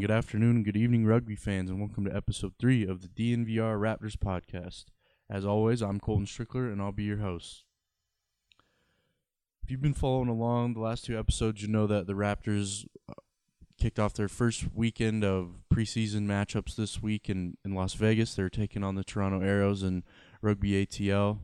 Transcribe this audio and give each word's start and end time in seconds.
Good 0.00 0.10
afternoon, 0.10 0.56
and 0.56 0.64
good 0.64 0.78
evening, 0.78 1.04
rugby 1.04 1.36
fans, 1.36 1.68
and 1.68 1.78
welcome 1.78 2.06
to 2.06 2.16
episode 2.16 2.54
three 2.58 2.86
of 2.86 3.02
the 3.02 3.08
DNVR 3.08 3.78
Raptors 3.78 4.16
podcast. 4.16 4.86
As 5.28 5.44
always, 5.44 5.82
I'm 5.82 6.00
Colton 6.00 6.24
Strickler, 6.24 6.72
and 6.72 6.80
I'll 6.80 6.90
be 6.90 7.04
your 7.04 7.18
host. 7.18 7.64
If 9.62 9.70
you've 9.70 9.82
been 9.82 9.92
following 9.92 10.30
along 10.30 10.72
the 10.72 10.80
last 10.80 11.04
two 11.04 11.18
episodes, 11.18 11.60
you 11.60 11.68
know 11.68 11.86
that 11.86 12.06
the 12.06 12.14
Raptors 12.14 12.86
uh, 13.10 13.14
kicked 13.78 13.98
off 13.98 14.14
their 14.14 14.28
first 14.28 14.74
weekend 14.74 15.22
of 15.22 15.64
preseason 15.70 16.22
matchups 16.22 16.76
this 16.76 17.02
week 17.02 17.28
in, 17.28 17.58
in 17.62 17.74
Las 17.74 17.92
Vegas. 17.92 18.34
They're 18.34 18.48
taking 18.48 18.82
on 18.82 18.94
the 18.94 19.04
Toronto 19.04 19.42
Arrows 19.42 19.82
and 19.82 20.02
Rugby 20.40 20.86
ATL. 20.86 21.40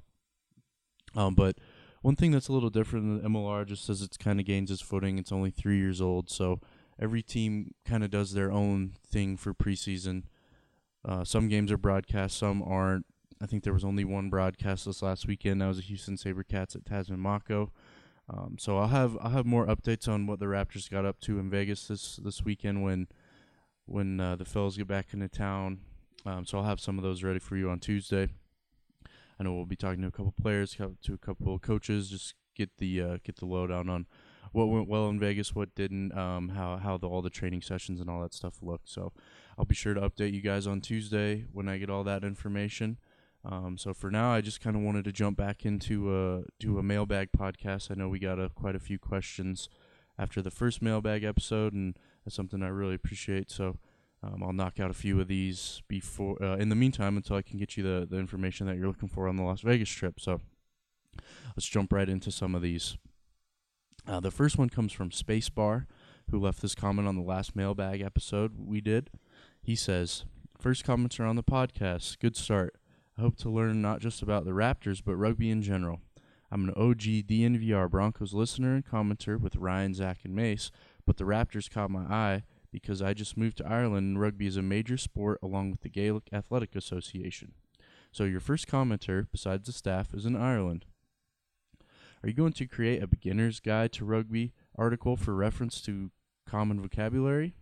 Um, 1.15 1.34
but 1.34 1.59
one 2.01 2.17
thing 2.17 2.31
that's 2.31 2.49
a 2.49 2.55
little 2.55 2.71
different 2.71 3.05
than 3.05 3.23
the 3.23 3.39
MLR, 3.39 3.67
just 3.67 3.91
as 3.91 4.01
it's 4.01 4.17
kind 4.17 4.41
of 4.41 4.47
gains 4.47 4.71
its 4.71 4.81
footing, 4.81 5.19
it's 5.19 5.33
only 5.33 5.51
three 5.51 5.77
years 5.77 6.01
old, 6.01 6.31
so 6.31 6.59
every 7.01 7.23
team 7.23 7.75
kind 7.85 8.05
of 8.05 8.11
does 8.11 8.33
their 8.33 8.51
own 8.51 8.93
thing 9.07 9.37
for 9.37 9.55
preseason. 9.55 10.25
Uh, 11.05 11.25
some 11.25 11.49
games 11.49 11.71
are 11.71 11.79
broadcast, 11.79 12.37
some 12.37 12.63
aren't. 12.63 13.07
I 13.41 13.47
think 13.47 13.65
there 13.65 13.73
was 13.75 13.85
only 13.85 14.05
one 14.05 14.31
broadcast 14.31 14.87
this 14.87 15.03
last 15.03 15.27
weekend. 15.27 15.61
That 15.61 15.69
was 15.69 15.77
the 15.77 15.83
Houston 15.83 16.17
SaberCats 16.17 16.75
at 16.75 16.87
Tasman 16.87 17.21
Mako. 17.21 17.71
Um, 18.29 18.57
so 18.59 18.79
I'll 18.79 18.89
have 18.89 19.17
I'll 19.21 19.31
have 19.31 19.47
more 19.47 19.67
updates 19.67 20.09
on 20.09 20.27
what 20.27 20.41
the 20.41 20.47
Raptors 20.47 20.91
got 20.91 21.05
up 21.05 21.21
to 21.21 21.39
in 21.39 21.49
Vegas 21.51 21.87
this 21.87 22.17
this 22.17 22.43
weekend 22.43 22.83
when 22.83 23.07
when 23.85 24.19
uh, 24.19 24.37
the 24.37 24.45
fellas 24.45 24.77
get 24.77 24.89
back 24.89 25.13
into 25.13 25.29
town. 25.29 25.81
Um, 26.25 26.45
so 26.45 26.59
I'll 26.59 26.65
have 26.65 26.81
some 26.81 26.99
of 26.99 27.05
those 27.05 27.23
ready 27.23 27.39
for 27.39 27.56
you 27.56 27.71
on 27.71 27.79
Tuesday. 27.79 28.29
I 29.39 29.45
know 29.45 29.53
we'll 29.53 29.67
be 29.67 29.77
talking 29.77 30.03
to 30.03 30.09
a 30.09 30.12
couple 30.12 30.33
players, 30.33 30.75
to 30.75 31.15
a 31.15 31.19
couple 31.19 31.56
coaches, 31.59 32.11
just 32.11 32.35
get 32.56 32.71
the 32.79 33.01
uh, 33.01 33.19
get 33.23 33.37
the 33.37 33.47
lowdown 33.47 33.89
on 33.89 34.06
what 34.53 34.69
went 34.69 34.89
well 34.89 35.09
in 35.09 35.19
Vegas, 35.19 35.55
what 35.55 35.75
didn't, 35.75 36.17
um, 36.17 36.51
how 36.51 36.77
how 36.77 36.97
the, 36.97 37.09
all 37.09 37.23
the 37.23 37.31
training 37.31 37.62
sessions 37.62 38.01
and 38.01 38.09
all 38.09 38.21
that 38.23 38.34
stuff 38.34 38.62
looked. 38.62 38.89
So 38.89 39.12
I'll 39.59 39.65
be 39.65 39.75
sure 39.75 39.95
to 39.95 40.01
update 40.01 40.33
you 40.33 40.41
guys 40.41 40.67
on 40.67 40.81
Tuesday 40.81 41.45
when 41.53 41.69
I 41.69 41.79
get 41.79 41.91
all 41.91 42.05
that 42.05 42.25
information. 42.25 42.99
Um, 43.45 43.79
so 43.79 43.95
for 43.95 44.11
now, 44.11 44.33
I 44.33 44.41
just 44.41 44.61
kind 44.61 44.75
of 44.75 44.83
wanted 44.83 45.05
to 45.05 45.12
jump 45.12 45.37
back 45.37 45.65
into 45.65 46.15
a 46.15 46.43
to 46.61 46.79
a 46.79 46.83
mailbag 46.83 47.31
podcast. 47.33 47.91
I 47.91 47.95
know 47.95 48.09
we 48.09 48.19
got 48.19 48.41
a, 48.41 48.51
quite 48.51 48.75
a 48.75 48.81
few 48.81 48.99
questions 48.99 49.69
after 50.19 50.43
the 50.43 50.51
first 50.51 50.83
mailbag 50.83 51.23
episode, 51.23 51.73
and 51.73 51.97
that's 52.25 52.35
something 52.35 52.62
I 52.62 52.69
really 52.69 52.95
appreciate. 52.95 53.51
So 53.51 53.79
um, 54.23 54.43
I'll 54.43 54.53
knock 54.53 54.81
out 54.81 54.91
a 54.91 54.95
few 54.95 55.21
of 55.21 55.29
these 55.29 55.83
before 55.87 56.43
uh, 56.43 56.56
in 56.56 56.71
the 56.71 56.75
meantime 56.75 57.17
until 57.17 57.37
I 57.37 57.43
can 57.43 57.59
get 57.59 57.77
you 57.77 57.85
the 57.85 58.06
the 58.11 58.19
information 58.19 58.67
that 58.67 58.77
you're 58.77 58.89
looking 58.89 59.09
for 59.09 59.29
on 59.29 59.37
the 59.37 59.45
Las 59.45 59.61
Vegas 59.61 59.91
trip. 59.91 60.19
So 60.19 60.41
let's 61.55 61.67
jump 61.67 61.93
right 61.93 62.09
into 62.09 62.33
some 62.33 62.55
of 62.55 62.62
these. 62.62 62.97
Uh, 64.06 64.21
the 64.21 64.31
first 64.31 64.56
one 64.56 64.69
comes 64.69 64.93
from 64.93 65.11
Spacebar, 65.11 65.87
who 66.31 66.39
left 66.39 66.62
this 66.62 66.75
comment 66.75 67.09
on 67.09 67.17
the 67.17 67.22
last 67.22 67.56
mailbag 67.56 68.00
episode 68.00 68.53
we 68.56 68.81
did. 68.81 69.11
He 69.61 69.75
says, 69.75 70.25
First 70.59 70.84
comments 70.84 71.19
are 71.19 71.27
on 71.27 71.37
the 71.37 71.43
podcast. 71.43 72.19
Good 72.21 72.37
start. 72.37 72.77
I 73.19 73.22
hope 73.22 73.37
to 73.39 73.50
learn 73.50 73.83
not 73.83 74.00
just 74.00 74.22
about 74.22 74.44
the 74.44 74.53
Raptors, 74.53 75.03
but 75.05 75.17
rugby 75.17 75.50
in 75.50 75.61
general. 75.61 76.00
I'm 76.50 76.69
an 76.69 76.75
OG 76.77 77.00
DNVR 77.27 77.91
Broncos 77.91 78.33
listener 78.33 78.75
and 78.77 78.87
commenter 78.87 79.41
with 79.41 79.56
Ryan, 79.56 79.94
Zach, 79.94 80.19
and 80.25 80.34
Mace, 80.34 80.71
but 81.05 81.17
the 81.17 81.25
Raptors 81.25 81.69
caught 81.69 81.91
my 81.91 82.05
eye 82.05 82.44
because 82.71 83.03
I 83.03 83.12
just 83.12 83.37
moved 83.37 83.56
to 83.59 83.67
Ireland 83.67 84.06
and 84.06 84.21
rugby 84.21 84.47
is 84.47 84.56
a 84.56 84.62
major 84.62 84.97
sport 84.97 85.41
along 85.43 85.73
with 85.73 85.81
the 85.81 85.88
Gaelic 85.88 86.28
Athletic 86.33 86.77
Association. 86.77 87.55
So 88.12 88.25
your 88.25 88.41
first 88.41 88.69
commenter, 88.69 89.27
besides 89.33 89.67
the 89.67 89.73
staff, 89.73 90.15
is 90.15 90.27
in 90.27 90.37
Ireland. 90.37 90.84
Are 92.26 92.28
you 92.28 92.34
going 92.34 92.54
to 92.54 92.66
create 92.66 93.00
a 93.00 93.06
beginner's 93.06 93.60
guide 93.60 93.92
to 93.92 94.04
rugby 94.04 94.53
article 94.75 95.16
for 95.16 95.32
reference 95.32 95.81
to 95.82 96.10
common 96.44 96.81
vocabulary, 96.81 97.54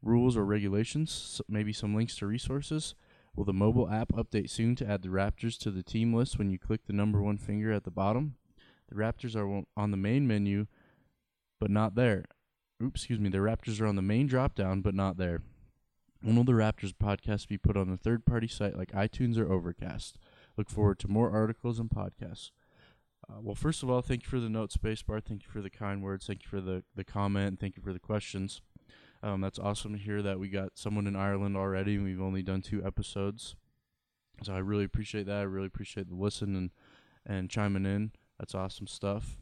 rules, 0.00 0.38
or 0.38 0.44
regulations? 0.46 1.42
Maybe 1.50 1.74
some 1.74 1.94
links 1.94 2.16
to 2.16 2.26
resources? 2.26 2.94
Will 3.36 3.44
the 3.44 3.52
mobile 3.52 3.90
app 3.90 4.10
update 4.12 4.48
soon 4.48 4.74
to 4.76 4.88
add 4.88 5.02
the 5.02 5.10
Raptors 5.10 5.58
to 5.58 5.70
the 5.70 5.82
team 5.82 6.14
list 6.14 6.38
when 6.38 6.48
you 6.48 6.58
click 6.58 6.86
the 6.86 6.94
number 6.94 7.20
one 7.20 7.36
finger 7.36 7.72
at 7.72 7.84
the 7.84 7.90
bottom? 7.90 8.36
The 8.88 8.94
Raptors 8.94 9.36
are 9.36 9.64
on- 9.76 9.90
the 9.90 9.98
main 9.98 10.26
menu, 10.26 10.66
but 11.60 11.70
not 11.70 11.94
there. 11.94 12.24
Oops, 12.82 12.98
excuse 12.98 13.20
me. 13.20 13.28
The 13.28 13.36
Raptors 13.36 13.82
are 13.82 13.86
on 13.86 13.96
the 13.96 14.00
main 14.00 14.26
drop 14.26 14.54
down, 14.54 14.80
but 14.80 14.94
not 14.94 15.18
there. 15.18 15.42
When 16.22 16.36
will 16.36 16.44
the 16.44 16.52
Raptors 16.52 16.94
podcast 16.94 17.48
be 17.48 17.58
put 17.58 17.76
on 17.76 17.90
a 17.90 17.98
third 17.98 18.24
party 18.24 18.48
site 18.48 18.78
like 18.78 18.92
iTunes 18.92 19.36
or 19.36 19.52
Overcast? 19.52 20.16
Look 20.56 20.70
forward 20.70 20.98
to 21.00 21.08
more 21.08 21.30
articles 21.30 21.78
and 21.78 21.90
podcasts. 21.90 22.50
Uh, 23.28 23.40
well, 23.40 23.54
first 23.54 23.82
of 23.82 23.90
all, 23.90 24.02
thank 24.02 24.24
you 24.24 24.28
for 24.28 24.40
the 24.40 24.48
note, 24.48 24.70
Spacebar. 24.70 25.22
Thank 25.24 25.44
you 25.44 25.48
for 25.50 25.62
the 25.62 25.70
kind 25.70 26.02
words. 26.02 26.26
Thank 26.26 26.42
you 26.42 26.48
for 26.48 26.60
the, 26.60 26.82
the 26.94 27.04
comment. 27.04 27.58
Thank 27.58 27.76
you 27.76 27.82
for 27.82 27.92
the 27.92 27.98
questions. 27.98 28.60
Um, 29.22 29.40
that's 29.40 29.58
awesome 29.58 29.92
to 29.92 29.98
hear 29.98 30.20
that 30.20 30.38
we 30.38 30.48
got 30.48 30.72
someone 30.74 31.06
in 31.06 31.16
Ireland 31.16 31.56
already, 31.56 31.94
and 31.94 32.04
we've 32.04 32.20
only 32.20 32.42
done 32.42 32.60
two 32.60 32.84
episodes. 32.84 33.56
So 34.42 34.52
I 34.52 34.58
really 34.58 34.84
appreciate 34.84 35.26
that. 35.26 35.38
I 35.38 35.42
really 35.42 35.68
appreciate 35.68 36.08
the 36.08 36.14
listen 36.14 36.54
and, 36.56 36.70
and 37.24 37.48
chiming 37.48 37.86
in. 37.86 38.12
That's 38.38 38.54
awesome 38.54 38.86
stuff. 38.86 39.38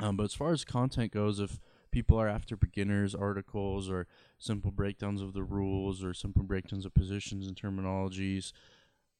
Um, 0.00 0.16
but 0.16 0.24
as 0.24 0.34
far 0.34 0.52
as 0.52 0.64
content 0.64 1.12
goes, 1.12 1.38
if 1.38 1.60
people 1.90 2.18
are 2.18 2.28
after 2.28 2.56
beginners 2.56 3.14
articles 3.14 3.88
or 3.90 4.06
simple 4.38 4.70
breakdowns 4.70 5.20
of 5.20 5.32
the 5.34 5.42
rules 5.42 6.02
or 6.02 6.14
simple 6.14 6.42
breakdowns 6.42 6.86
of 6.86 6.94
positions 6.94 7.46
and 7.46 7.56
terminologies, 7.56 8.52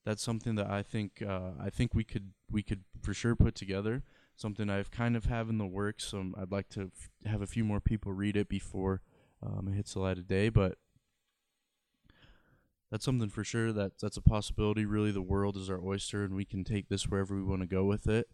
that's 0.09 0.23
something 0.23 0.55
that 0.55 0.71
I 0.71 0.83
think 0.83 1.21
uh, 1.21 1.51
I 1.61 1.69
think 1.69 1.95
we 1.95 2.03
could 2.03 2.33
we 2.51 2.63
could 2.63 2.85
for 3.03 3.13
sure 3.13 3.37
put 3.37 3.55
together. 3.55 4.03
Something 4.37 4.71
I've 4.71 4.91
kind 4.91 5.17
of 5.17 5.27
have 5.27 5.51
in 5.51 5.59
the 5.59 5.67
works. 5.67 6.15
Um, 6.15 6.35
I'd 6.41 6.51
like 6.51 6.71
to 6.71 6.91
f- 6.97 7.31
have 7.31 7.43
a 7.43 7.47
few 7.47 7.63
more 7.63 7.79
people 7.79 8.13
read 8.13 8.35
it 8.35 8.49
before 8.49 9.03
um, 9.43 9.69
it 9.69 9.75
hits 9.75 9.93
the 9.93 10.01
light 10.01 10.17
of 10.17 10.27
day, 10.27 10.49
but 10.49 10.79
that's 12.91 13.05
something 13.05 13.29
for 13.29 13.45
sure. 13.45 13.71
That 13.71 13.99
that's 14.01 14.17
a 14.17 14.23
possibility. 14.23 14.87
Really, 14.87 15.11
the 15.11 15.21
world 15.21 15.59
is 15.59 15.69
our 15.69 15.81
oyster, 15.85 16.25
and 16.25 16.35
we 16.35 16.47
can 16.47 16.65
take 16.65 16.89
this 16.89 17.07
wherever 17.09 17.35
we 17.35 17.43
want 17.43 17.61
to 17.61 17.69
go 17.69 17.85
with 17.85 18.09
it. 18.09 18.29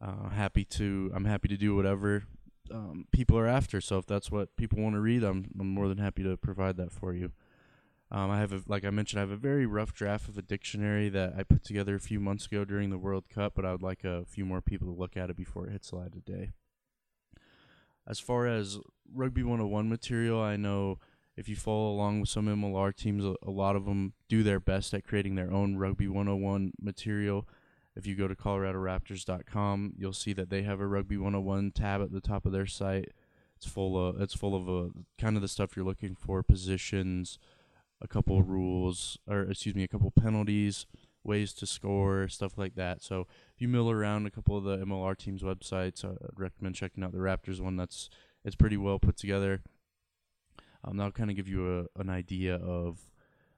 Uh, 0.00 0.28
happy 0.28 0.64
to 0.66 1.10
I'm 1.12 1.24
happy 1.24 1.48
to 1.48 1.56
do 1.56 1.74
whatever 1.74 2.24
um, 2.70 3.06
people 3.10 3.36
are 3.36 3.48
after. 3.48 3.80
So 3.80 3.98
if 3.98 4.06
that's 4.06 4.30
what 4.30 4.54
people 4.56 4.80
want 4.80 4.94
to 4.94 5.00
read, 5.00 5.24
I'm 5.24 5.50
I'm 5.58 5.68
more 5.68 5.88
than 5.88 5.98
happy 5.98 6.22
to 6.22 6.36
provide 6.36 6.76
that 6.76 6.92
for 6.92 7.12
you. 7.12 7.32
Um, 8.14 8.30
I 8.30 8.40
have, 8.40 8.52
a, 8.52 8.60
like 8.66 8.84
I 8.84 8.90
mentioned, 8.90 9.20
I 9.20 9.22
have 9.22 9.30
a 9.30 9.36
very 9.36 9.64
rough 9.64 9.94
draft 9.94 10.28
of 10.28 10.36
a 10.36 10.42
dictionary 10.42 11.08
that 11.08 11.32
I 11.36 11.44
put 11.44 11.64
together 11.64 11.94
a 11.94 12.00
few 12.00 12.20
months 12.20 12.44
ago 12.44 12.62
during 12.62 12.90
the 12.90 12.98
World 12.98 13.30
Cup, 13.30 13.54
but 13.56 13.64
I 13.64 13.72
would 13.72 13.82
like 13.82 14.04
a 14.04 14.26
few 14.26 14.44
more 14.44 14.60
people 14.60 14.86
to 14.86 15.00
look 15.00 15.16
at 15.16 15.30
it 15.30 15.36
before 15.36 15.66
it 15.66 15.72
hits 15.72 15.90
the 15.90 15.96
light 15.96 16.14
of 16.14 16.24
day. 16.26 16.50
As 18.06 18.20
far 18.20 18.46
as 18.46 18.78
Rugby 19.10 19.42
101 19.42 19.88
material, 19.88 20.42
I 20.42 20.56
know 20.56 20.98
if 21.38 21.48
you 21.48 21.56
follow 21.56 21.90
along 21.90 22.20
with 22.20 22.28
some 22.28 22.46
MLR 22.46 22.94
teams, 22.94 23.24
a, 23.24 23.34
a 23.42 23.50
lot 23.50 23.76
of 23.76 23.86
them 23.86 24.12
do 24.28 24.42
their 24.42 24.60
best 24.60 24.92
at 24.92 25.06
creating 25.06 25.36
their 25.36 25.50
own 25.50 25.76
Rugby 25.76 26.06
101 26.06 26.72
material. 26.78 27.48
If 27.96 28.06
you 28.06 28.14
go 28.14 28.28
to 28.28 28.34
coloradoraptors.com, 28.34 29.94
you'll 29.96 30.12
see 30.12 30.34
that 30.34 30.50
they 30.50 30.62
have 30.64 30.80
a 30.80 30.86
Rugby 30.86 31.16
101 31.16 31.72
tab 31.72 32.02
at 32.02 32.12
the 32.12 32.20
top 32.20 32.44
of 32.44 32.52
their 32.52 32.66
site. 32.66 33.12
It's 33.56 33.66
full 33.66 33.96
of 33.96 34.20
it's 34.20 34.34
full 34.34 34.54
of 34.54 34.68
uh, 34.68 34.90
kind 35.18 35.36
of 35.36 35.42
the 35.42 35.48
stuff 35.48 35.76
you're 35.76 35.84
looking 35.84 36.16
for: 36.16 36.42
positions, 36.42 37.38
a 38.02 38.08
couple 38.08 38.42
rules, 38.42 39.18
or 39.28 39.42
excuse 39.42 39.74
me, 39.74 39.84
a 39.84 39.88
couple 39.88 40.10
penalties, 40.10 40.86
ways 41.24 41.52
to 41.54 41.66
score, 41.66 42.28
stuff 42.28 42.58
like 42.58 42.74
that. 42.74 43.02
So 43.02 43.26
if 43.54 43.60
you 43.60 43.68
mill 43.68 43.90
around 43.90 44.26
a 44.26 44.30
couple 44.30 44.56
of 44.56 44.64
the 44.64 44.78
MLR 44.78 45.16
teams' 45.16 45.42
websites, 45.42 46.04
I'd 46.04 46.16
recommend 46.36 46.74
checking 46.74 47.04
out 47.04 47.12
the 47.12 47.18
Raptors 47.18 47.60
one. 47.60 47.76
That's 47.76 48.10
it's 48.44 48.56
pretty 48.56 48.76
well 48.76 48.98
put 48.98 49.16
together. 49.16 49.62
Um, 50.84 50.96
that'll 50.96 51.12
kind 51.12 51.30
of 51.30 51.36
give 51.36 51.48
you 51.48 51.88
a, 51.96 52.00
an 52.00 52.10
idea 52.10 52.56
of 52.56 52.98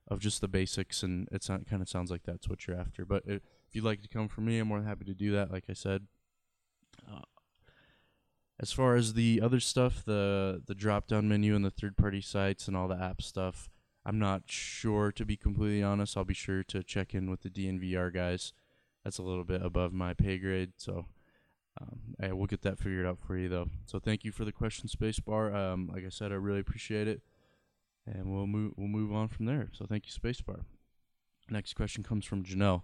of 0.08 0.20
just 0.20 0.42
the 0.42 0.48
basics, 0.48 1.02
and 1.02 1.26
it 1.32 1.46
kind 1.46 1.80
of 1.80 1.88
sounds 1.88 2.10
like 2.10 2.24
that's 2.24 2.48
what 2.48 2.66
you're 2.66 2.78
after. 2.78 3.06
But 3.06 3.22
if 3.26 3.40
you'd 3.72 3.84
like 3.84 4.02
to 4.02 4.08
come 4.08 4.28
from 4.28 4.44
me, 4.44 4.58
I'm 4.58 4.68
more 4.68 4.78
than 4.78 4.86
happy 4.86 5.06
to 5.06 5.14
do 5.14 5.32
that. 5.32 5.50
Like 5.50 5.64
I 5.68 5.74
said. 5.74 6.06
Uh, 7.10 7.22
as 8.60 8.70
far 8.70 8.94
as 8.94 9.14
the 9.14 9.40
other 9.40 9.58
stuff, 9.58 10.04
the 10.04 10.62
the 10.64 10.74
drop 10.74 11.08
down 11.08 11.28
menu 11.28 11.56
and 11.56 11.64
the 11.64 11.70
third 11.70 11.96
party 11.96 12.20
sites 12.20 12.68
and 12.68 12.76
all 12.76 12.86
the 12.86 13.00
app 13.00 13.20
stuff, 13.20 13.68
I'm 14.06 14.18
not 14.18 14.42
sure 14.46 15.10
to 15.12 15.24
be 15.24 15.36
completely 15.36 15.82
honest. 15.82 16.16
I'll 16.16 16.24
be 16.24 16.34
sure 16.34 16.62
to 16.64 16.82
check 16.82 17.14
in 17.14 17.30
with 17.30 17.42
the 17.42 17.50
DNVR 17.50 18.12
guys. 18.12 18.52
That's 19.02 19.18
a 19.18 19.22
little 19.22 19.44
bit 19.44 19.62
above 19.62 19.92
my 19.92 20.14
pay 20.14 20.38
grade, 20.38 20.72
so 20.76 21.06
um, 21.80 22.14
I 22.22 22.32
will 22.32 22.46
get 22.46 22.62
that 22.62 22.78
figured 22.78 23.06
out 23.06 23.18
for 23.18 23.36
you 23.36 23.48
though. 23.48 23.68
So 23.86 23.98
thank 23.98 24.24
you 24.24 24.32
for 24.32 24.44
the 24.44 24.52
question, 24.52 24.88
Spacebar. 24.88 25.54
Um, 25.54 25.90
like 25.92 26.04
I 26.04 26.10
said, 26.10 26.32
I 26.32 26.36
really 26.36 26.60
appreciate 26.60 27.08
it, 27.08 27.22
and 28.06 28.32
we'll 28.32 28.46
move 28.46 28.72
we'll 28.76 28.88
move 28.88 29.12
on 29.12 29.28
from 29.28 29.46
there. 29.46 29.68
So 29.72 29.86
thank 29.86 30.06
you, 30.06 30.12
Spacebar. 30.12 30.64
Next 31.50 31.74
question 31.74 32.02
comes 32.02 32.24
from 32.24 32.44
Janelle. 32.44 32.82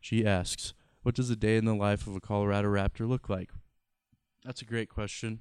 She 0.00 0.26
asks, 0.26 0.72
"What 1.02 1.14
does 1.14 1.28
a 1.30 1.36
day 1.36 1.56
in 1.56 1.64
the 1.64 1.74
life 1.74 2.06
of 2.06 2.16
a 2.16 2.20
Colorado 2.20 2.68
Raptor 2.68 3.08
look 3.08 3.28
like?" 3.28 3.50
That's 4.44 4.62
a 4.62 4.66
great 4.66 4.88
question. 4.88 5.40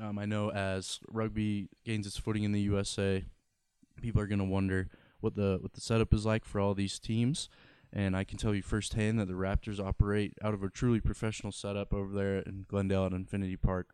Um, 0.00 0.18
I 0.18 0.24
know 0.24 0.50
as 0.50 0.98
rugby 1.08 1.68
gains 1.84 2.06
its 2.06 2.16
footing 2.16 2.44
in 2.44 2.52
the 2.52 2.62
USA, 2.62 3.24
people 4.00 4.20
are 4.20 4.26
going 4.26 4.38
to 4.38 4.44
wonder 4.44 4.88
what 5.20 5.36
the 5.36 5.58
what 5.60 5.72
the 5.74 5.80
setup 5.80 6.12
is 6.12 6.26
like 6.26 6.44
for 6.44 6.60
all 6.60 6.74
these 6.74 6.98
teams. 6.98 7.48
And 7.92 8.16
I 8.16 8.24
can 8.24 8.38
tell 8.38 8.54
you 8.54 8.62
firsthand 8.62 9.18
that 9.18 9.28
the 9.28 9.34
Raptors 9.34 9.78
operate 9.78 10.32
out 10.42 10.54
of 10.54 10.62
a 10.62 10.70
truly 10.70 11.00
professional 11.00 11.52
setup 11.52 11.92
over 11.92 12.14
there 12.14 12.38
in 12.38 12.64
Glendale 12.66 13.04
at 13.04 13.12
Infinity 13.12 13.56
Park. 13.56 13.90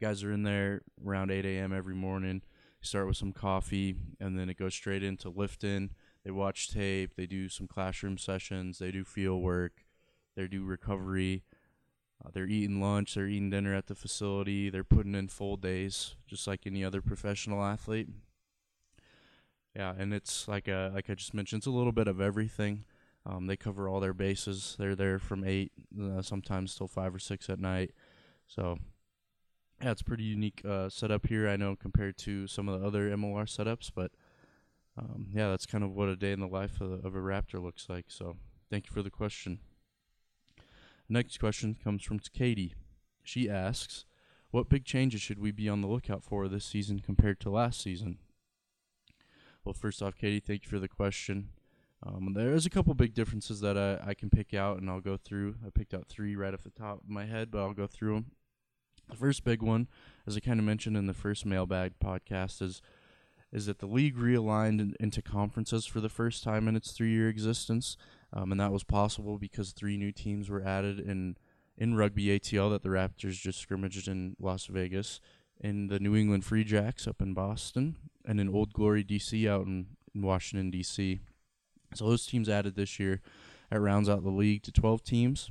Guys 0.00 0.22
are 0.22 0.32
in 0.32 0.44
there 0.44 0.82
around 1.04 1.32
8 1.32 1.44
a.m. 1.44 1.72
every 1.72 1.96
morning. 1.96 2.42
Start 2.80 3.08
with 3.08 3.16
some 3.16 3.32
coffee, 3.32 3.96
and 4.20 4.38
then 4.38 4.48
it 4.48 4.56
goes 4.56 4.72
straight 4.72 5.02
into 5.02 5.28
lifting. 5.28 5.90
They 6.24 6.30
watch 6.30 6.70
tape. 6.70 7.16
They 7.16 7.26
do 7.26 7.48
some 7.48 7.66
classroom 7.66 8.18
sessions. 8.18 8.78
They 8.78 8.92
do 8.92 9.02
field 9.02 9.42
work. 9.42 9.84
They 10.36 10.46
do 10.46 10.62
recovery. 10.62 11.42
Uh, 12.24 12.30
they're 12.32 12.46
eating 12.46 12.80
lunch. 12.80 13.14
They're 13.14 13.26
eating 13.26 13.50
dinner 13.50 13.74
at 13.74 13.88
the 13.88 13.96
facility. 13.96 14.70
They're 14.70 14.84
putting 14.84 15.16
in 15.16 15.26
full 15.26 15.56
days, 15.56 16.14
just 16.28 16.46
like 16.46 16.66
any 16.66 16.84
other 16.84 17.02
professional 17.02 17.64
athlete. 17.64 18.08
Yeah, 19.78 19.94
and 19.96 20.12
it's 20.12 20.48
like 20.48 20.66
a, 20.66 20.90
like 20.92 21.08
I 21.08 21.14
just 21.14 21.34
mentioned, 21.34 21.60
it's 21.60 21.68
a 21.68 21.70
little 21.70 21.92
bit 21.92 22.08
of 22.08 22.20
everything. 22.20 22.84
Um, 23.24 23.46
they 23.46 23.56
cover 23.56 23.88
all 23.88 24.00
their 24.00 24.12
bases. 24.12 24.74
They're 24.76 24.96
there 24.96 25.20
from 25.20 25.44
eight, 25.44 25.70
uh, 26.02 26.20
sometimes 26.20 26.74
till 26.74 26.88
five 26.88 27.14
or 27.14 27.20
six 27.20 27.48
at 27.48 27.60
night. 27.60 27.92
So, 28.48 28.78
yeah, 29.80 29.92
it's 29.92 30.02
pretty 30.02 30.24
unique 30.24 30.62
uh, 30.68 30.88
setup 30.88 31.28
here. 31.28 31.48
I 31.48 31.54
know 31.54 31.76
compared 31.76 32.18
to 32.18 32.48
some 32.48 32.68
of 32.68 32.80
the 32.80 32.84
other 32.84 33.08
MLR 33.08 33.44
setups, 33.44 33.92
but 33.94 34.10
um, 34.98 35.28
yeah, 35.32 35.48
that's 35.48 35.66
kind 35.66 35.84
of 35.84 35.92
what 35.92 36.08
a 36.08 36.16
day 36.16 36.32
in 36.32 36.40
the 36.40 36.48
life 36.48 36.80
of, 36.80 37.04
of 37.04 37.14
a 37.14 37.20
Raptor 37.20 37.62
looks 37.62 37.88
like. 37.88 38.06
So, 38.08 38.34
thank 38.68 38.86
you 38.86 38.92
for 38.92 39.04
the 39.04 39.10
question. 39.10 39.60
Next 41.08 41.38
question 41.38 41.76
comes 41.84 42.02
from 42.02 42.18
Katie. 42.18 42.74
She 43.22 43.48
asks, 43.48 44.06
"What 44.50 44.68
big 44.68 44.84
changes 44.84 45.20
should 45.20 45.38
we 45.38 45.52
be 45.52 45.68
on 45.68 45.82
the 45.82 45.88
lookout 45.88 46.24
for 46.24 46.48
this 46.48 46.64
season 46.64 46.98
compared 46.98 47.38
to 47.40 47.50
last 47.50 47.80
season?" 47.80 48.18
Well, 49.64 49.74
first 49.74 50.02
off, 50.02 50.16
Katie, 50.16 50.40
thank 50.40 50.64
you 50.64 50.70
for 50.70 50.78
the 50.78 50.88
question. 50.88 51.50
Um, 52.02 52.32
there's 52.34 52.66
a 52.66 52.70
couple 52.70 52.94
big 52.94 53.14
differences 53.14 53.60
that 53.60 53.76
I, 53.76 54.10
I 54.10 54.14
can 54.14 54.30
pick 54.30 54.54
out, 54.54 54.78
and 54.78 54.88
I'll 54.88 55.00
go 55.00 55.16
through. 55.16 55.56
I 55.66 55.70
picked 55.70 55.94
out 55.94 56.06
three 56.08 56.36
right 56.36 56.54
off 56.54 56.62
the 56.62 56.70
top 56.70 57.02
of 57.02 57.08
my 57.08 57.26
head, 57.26 57.50
but 57.50 57.58
I'll 57.58 57.74
go 57.74 57.86
through 57.86 58.14
them. 58.14 58.30
The 59.10 59.16
first 59.16 59.44
big 59.44 59.62
one, 59.62 59.88
as 60.26 60.36
I 60.36 60.40
kind 60.40 60.60
of 60.60 60.66
mentioned 60.66 60.96
in 60.96 61.06
the 61.06 61.14
first 61.14 61.46
mailbag 61.46 61.98
podcast, 61.98 62.62
is 62.62 62.82
is 63.50 63.64
that 63.64 63.78
the 63.78 63.86
league 63.86 64.18
realigned 64.18 64.78
in, 64.78 64.94
into 65.00 65.22
conferences 65.22 65.86
for 65.86 66.00
the 66.00 66.10
first 66.10 66.44
time 66.44 66.68
in 66.68 66.76
its 66.76 66.92
three-year 66.92 67.30
existence, 67.30 67.96
um, 68.30 68.52
and 68.52 68.60
that 68.60 68.70
was 68.70 68.84
possible 68.84 69.38
because 69.38 69.72
three 69.72 69.96
new 69.96 70.12
teams 70.12 70.50
were 70.50 70.62
added 70.62 71.00
in 71.00 71.36
in 71.76 71.94
rugby 71.94 72.26
ATL 72.26 72.70
that 72.70 72.82
the 72.82 72.88
Raptors 72.88 73.40
just 73.40 73.58
scrimmaged 73.58 74.08
in 74.08 74.36
Las 74.38 74.66
Vegas, 74.66 75.20
in 75.60 75.88
the 75.88 75.98
New 75.98 76.14
England 76.14 76.44
Free 76.44 76.64
Jacks 76.64 77.06
up 77.06 77.20
in 77.20 77.34
Boston, 77.34 77.96
and 78.24 78.40
in 78.40 78.48
Old 78.48 78.72
Glory 78.72 79.04
DC 79.04 79.48
out 79.48 79.66
in, 79.66 79.86
in 80.14 80.22
Washington 80.22 80.70
DC. 80.70 81.20
So 81.94 82.08
those 82.08 82.26
teams 82.26 82.48
added 82.48 82.76
this 82.76 82.98
year. 82.98 83.20
That 83.70 83.80
rounds 83.80 84.08
out 84.08 84.22
the 84.22 84.30
league 84.30 84.62
to 84.64 84.72
12 84.72 85.02
teams. 85.02 85.50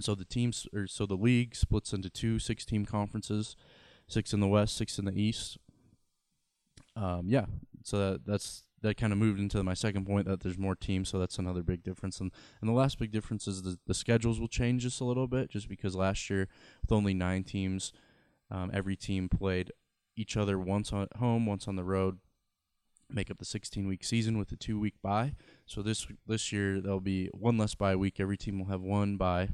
So 0.00 0.14
the 0.14 0.24
teams, 0.24 0.66
or 0.74 0.86
so 0.86 1.06
the 1.06 1.16
league 1.16 1.54
splits 1.54 1.92
into 1.92 2.10
two 2.10 2.38
six-team 2.38 2.84
conferences, 2.84 3.56
six 4.06 4.32
in 4.32 4.40
the 4.40 4.48
West, 4.48 4.76
six 4.76 4.98
in 4.98 5.06
the 5.06 5.18
East. 5.18 5.58
Um, 6.94 7.24
yeah, 7.26 7.46
so 7.82 7.98
that, 7.98 8.26
that's 8.26 8.64
that 8.82 8.96
kind 8.96 9.12
of 9.12 9.18
moved 9.18 9.40
into 9.40 9.62
my 9.62 9.74
second 9.74 10.06
point 10.06 10.26
that 10.26 10.40
there's 10.40 10.58
more 10.58 10.74
teams, 10.74 11.08
so 11.08 11.18
that's 11.18 11.38
another 11.38 11.62
big 11.62 11.82
difference. 11.82 12.20
And 12.20 12.30
and 12.60 12.68
the 12.68 12.74
last 12.74 12.98
big 12.98 13.10
difference 13.10 13.46
is 13.46 13.62
the 13.62 13.78
the 13.86 13.94
schedules 13.94 14.38
will 14.38 14.48
change 14.48 14.82
just 14.82 15.00
a 15.00 15.04
little 15.04 15.26
bit, 15.26 15.50
just 15.50 15.68
because 15.68 15.94
last 15.94 16.28
year 16.28 16.48
with 16.82 16.92
only 16.92 17.14
nine 17.14 17.44
teams, 17.44 17.92
um, 18.50 18.70
every 18.72 18.96
team 18.96 19.28
played 19.28 19.72
each 20.16 20.36
other 20.36 20.58
once 20.58 20.92
on 20.92 21.08
home, 21.16 21.46
once 21.46 21.68
on 21.68 21.76
the 21.76 21.84
road. 21.84 22.18
Make 23.08 23.30
up 23.30 23.38
the 23.38 23.44
16 23.44 23.86
week 23.86 24.02
season 24.02 24.36
with 24.36 24.50
a 24.50 24.56
two 24.56 24.80
week 24.80 24.94
bye. 25.02 25.34
So 25.64 25.80
this 25.80 26.06
this 26.26 26.50
year 26.50 26.80
there'll 26.80 27.00
be 27.00 27.28
one 27.32 27.56
less 27.56 27.74
bye 27.74 27.94
week. 27.94 28.18
Every 28.18 28.36
team 28.36 28.58
will 28.58 28.66
have 28.66 28.80
one 28.80 29.16
bye, 29.16 29.50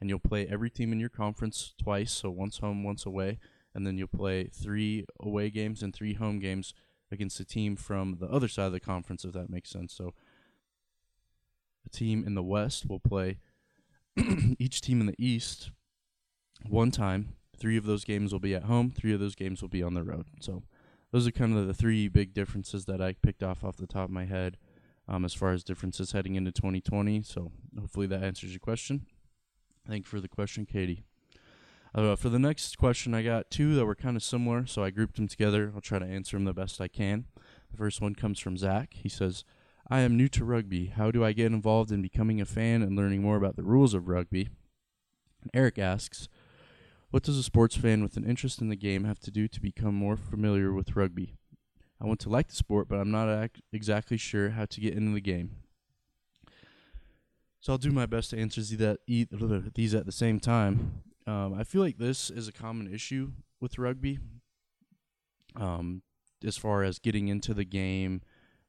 and 0.00 0.10
you'll 0.10 0.18
play 0.18 0.48
every 0.48 0.70
team 0.70 0.92
in 0.92 0.98
your 0.98 1.08
conference 1.08 1.74
twice. 1.80 2.12
So 2.12 2.30
once 2.30 2.58
home, 2.58 2.82
once 2.82 3.06
away, 3.06 3.38
and 3.72 3.86
then 3.86 3.98
you'll 3.98 4.08
play 4.08 4.44
three 4.44 5.04
away 5.20 5.50
games 5.50 5.82
and 5.82 5.94
three 5.94 6.14
home 6.14 6.40
games 6.40 6.74
against 7.12 7.38
a 7.38 7.44
team 7.44 7.76
from 7.76 8.16
the 8.20 8.26
other 8.26 8.48
side 8.48 8.66
of 8.66 8.72
the 8.72 8.80
conference, 8.80 9.24
if 9.24 9.32
that 9.32 9.50
makes 9.50 9.70
sense. 9.70 9.94
So 9.94 10.12
a 11.84 11.88
team 11.88 12.24
in 12.26 12.34
the 12.34 12.42
West 12.42 12.88
will 12.88 12.98
play 12.98 13.38
each 14.58 14.80
team 14.80 15.00
in 15.00 15.06
the 15.06 15.14
East 15.18 15.70
one 16.68 16.90
time. 16.90 17.34
Three 17.58 17.76
of 17.76 17.84
those 17.84 18.04
games 18.04 18.32
will 18.32 18.40
be 18.40 18.54
at 18.54 18.64
home. 18.64 18.90
Three 18.90 19.14
of 19.14 19.20
those 19.20 19.34
games 19.34 19.62
will 19.62 19.68
be 19.68 19.82
on 19.82 19.94
the 19.94 20.02
road. 20.02 20.26
So 20.40 20.62
those 21.12 21.26
are 21.26 21.32
kind 21.32 21.56
of 21.56 21.66
the 21.66 21.74
three 21.74 22.08
big 22.08 22.34
differences 22.34 22.84
that 22.84 23.00
I 23.00 23.14
picked 23.14 23.42
off 23.42 23.64
off 23.64 23.76
the 23.76 23.86
top 23.86 24.04
of 24.04 24.10
my 24.10 24.26
head 24.26 24.58
um, 25.08 25.24
as 25.24 25.34
far 25.34 25.52
as 25.52 25.64
differences 25.64 26.12
heading 26.12 26.34
into 26.34 26.52
2020. 26.52 27.22
So 27.22 27.52
hopefully 27.78 28.06
that 28.08 28.22
answers 28.22 28.50
your 28.50 28.60
question. 28.60 29.06
Thank 29.88 30.04
you 30.04 30.08
for 30.08 30.20
the 30.20 30.28
question, 30.28 30.66
Katie. 30.66 31.04
Uh, 31.94 32.14
for 32.14 32.28
the 32.28 32.38
next 32.38 32.76
question, 32.76 33.14
I 33.14 33.22
got 33.22 33.50
two 33.50 33.74
that 33.74 33.86
were 33.86 33.94
kind 33.94 34.16
of 34.16 34.22
similar, 34.22 34.66
so 34.66 34.84
I 34.84 34.90
grouped 34.90 35.16
them 35.16 35.28
together. 35.28 35.72
I'll 35.74 35.80
try 35.80 35.98
to 35.98 36.04
answer 36.04 36.36
them 36.36 36.44
the 36.44 36.52
best 36.52 36.80
I 36.80 36.88
can. 36.88 37.24
The 37.70 37.78
first 37.78 38.02
one 38.02 38.14
comes 38.14 38.38
from 38.38 38.58
Zach. 38.58 38.94
He 38.94 39.08
says, 39.08 39.44
I 39.88 40.00
am 40.00 40.16
new 40.16 40.28
to 40.28 40.44
rugby. 40.44 40.86
How 40.86 41.10
do 41.10 41.24
I 41.24 41.32
get 41.32 41.52
involved 41.52 41.92
in 41.92 42.02
becoming 42.02 42.40
a 42.40 42.44
fan 42.44 42.82
and 42.82 42.96
learning 42.96 43.22
more 43.22 43.36
about 43.36 43.56
the 43.56 43.62
rules 43.62 43.94
of 43.94 44.08
rugby? 44.08 44.48
And 45.40 45.50
Eric 45.54 45.78
asks, 45.78 46.28
What 47.10 47.22
does 47.22 47.38
a 47.38 47.42
sports 47.42 47.76
fan 47.76 48.02
with 48.02 48.16
an 48.16 48.24
interest 48.24 48.60
in 48.60 48.68
the 48.68 48.76
game 48.76 49.04
have 49.04 49.20
to 49.20 49.30
do 49.30 49.48
to 49.48 49.60
become 49.60 49.94
more 49.94 50.16
familiar 50.16 50.72
with 50.72 50.96
rugby? 50.96 51.34
I 52.00 52.06
want 52.06 52.20
to 52.20 52.28
like 52.28 52.48
the 52.48 52.56
sport, 52.56 52.88
but 52.88 52.96
I'm 52.98 53.10
not 53.10 53.28
ac- 53.28 53.62
exactly 53.72 54.16
sure 54.16 54.50
how 54.50 54.66
to 54.66 54.80
get 54.80 54.94
into 54.94 55.12
the 55.12 55.20
game. 55.20 55.50
So 57.60 57.72
I'll 57.72 57.78
do 57.78 57.90
my 57.90 58.06
best 58.06 58.30
to 58.30 58.38
answer 58.38 58.60
these 59.74 59.94
at 59.94 60.06
the 60.06 60.12
same 60.12 60.40
time. 60.40 61.02
Um, 61.26 61.54
I 61.54 61.64
feel 61.64 61.82
like 61.82 61.98
this 61.98 62.30
is 62.30 62.48
a 62.48 62.52
common 62.52 62.92
issue 62.92 63.32
with 63.60 63.78
rugby. 63.78 64.18
Um, 65.54 66.02
as 66.44 66.56
far 66.56 66.82
as 66.82 66.98
getting 66.98 67.28
into 67.28 67.54
the 67.54 67.64
game, 67.64 68.20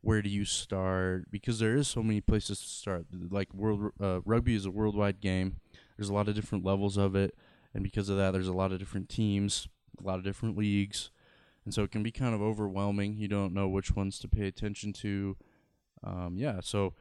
where 0.01 0.21
do 0.21 0.29
you 0.29 0.45
start? 0.45 1.29
Because 1.29 1.59
there 1.59 1.75
is 1.75 1.87
so 1.87 2.01
many 2.01 2.21
places 2.21 2.59
to 2.59 2.67
start. 2.67 3.07
Like 3.11 3.53
world 3.53 3.91
uh, 3.99 4.21
rugby 4.25 4.55
is 4.55 4.65
a 4.65 4.71
worldwide 4.71 5.19
game. 5.19 5.57
There's 5.97 6.09
a 6.09 6.13
lot 6.13 6.29
of 6.29 6.35
different 6.35 6.63
levels 6.63 6.97
of 6.97 7.15
it, 7.15 7.35
and 7.77 7.83
because 7.83 8.09
of 8.09 8.17
that, 8.17 8.31
there's 8.31 8.47
a 8.47 8.53
lot 8.53 8.71
of 8.71 8.79
different 8.79 9.07
teams, 9.07 9.67
a 10.03 10.07
lot 10.07 10.17
of 10.17 10.23
different 10.23 10.57
leagues, 10.57 11.11
and 11.63 11.71
so 11.71 11.83
it 11.83 11.91
can 11.91 12.01
be 12.01 12.11
kind 12.11 12.33
of 12.33 12.41
overwhelming. 12.41 13.17
You 13.17 13.27
don't 13.27 13.53
know 13.53 13.67
which 13.67 13.95
ones 13.95 14.17
to 14.19 14.27
pay 14.27 14.47
attention 14.47 14.93
to. 14.93 15.37
Um, 16.03 16.37
yeah, 16.37 16.59
so 16.63 16.95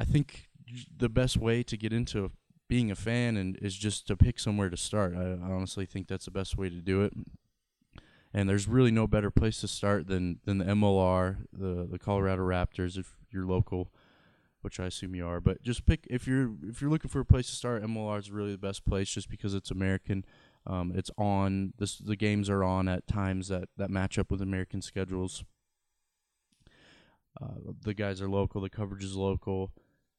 I 0.00 0.04
think 0.04 0.48
the 0.96 1.08
best 1.08 1.36
way 1.36 1.62
to 1.62 1.76
get 1.76 1.92
into 1.92 2.32
being 2.68 2.90
a 2.90 2.96
fan 2.96 3.36
and 3.36 3.56
is 3.62 3.76
just 3.76 4.08
to 4.08 4.16
pick 4.16 4.40
somewhere 4.40 4.70
to 4.70 4.76
start. 4.76 5.14
I, 5.16 5.38
honestly 5.40 5.86
think 5.86 6.08
that's 6.08 6.24
the 6.24 6.32
best 6.32 6.58
way 6.58 6.68
to 6.68 6.80
do 6.80 7.02
it. 7.02 7.12
And 8.34 8.48
there's 8.48 8.66
really 8.66 8.90
no 8.90 9.06
better 9.06 9.30
place 9.30 9.60
to 9.60 9.68
start 9.68 10.08
than 10.08 10.40
than 10.44 10.58
the 10.58 10.64
MLR, 10.64 11.46
the 11.52 11.86
the 11.88 11.98
Colorado 12.00 12.42
Raptors, 12.42 12.98
if 12.98 13.14
you're 13.30 13.46
local, 13.46 13.92
which 14.62 14.80
I 14.80 14.86
assume 14.86 15.14
you 15.14 15.26
are. 15.26 15.40
But 15.40 15.62
just 15.62 15.86
pick 15.86 16.06
if 16.08 16.26
you're 16.26 16.52
if 16.62 16.80
you're 16.80 16.90
looking 16.90 17.10
for 17.10 17.20
a 17.20 17.24
place 17.24 17.46
to 17.46 17.54
start, 17.54 17.82
MLR 17.82 18.18
is 18.18 18.30
really 18.30 18.52
the 18.52 18.58
best 18.58 18.84
place, 18.84 19.10
just 19.10 19.28
because 19.28 19.54
it's 19.54 19.70
American. 19.70 20.24
Um, 20.66 20.92
it's 20.94 21.10
on 21.18 21.74
this. 21.78 21.98
The 21.98 22.16
games 22.16 22.48
are 22.48 22.64
on 22.64 22.88
at 22.88 23.06
times 23.06 23.48
that 23.48 23.68
that 23.76 23.90
match 23.90 24.18
up 24.18 24.30
with 24.30 24.40
American 24.40 24.82
schedules. 24.82 25.44
Uh, 27.40 27.72
the 27.82 27.94
guys 27.94 28.20
are 28.20 28.28
local. 28.28 28.60
The 28.60 28.70
coverage 28.70 29.04
is 29.04 29.16
local. 29.16 29.72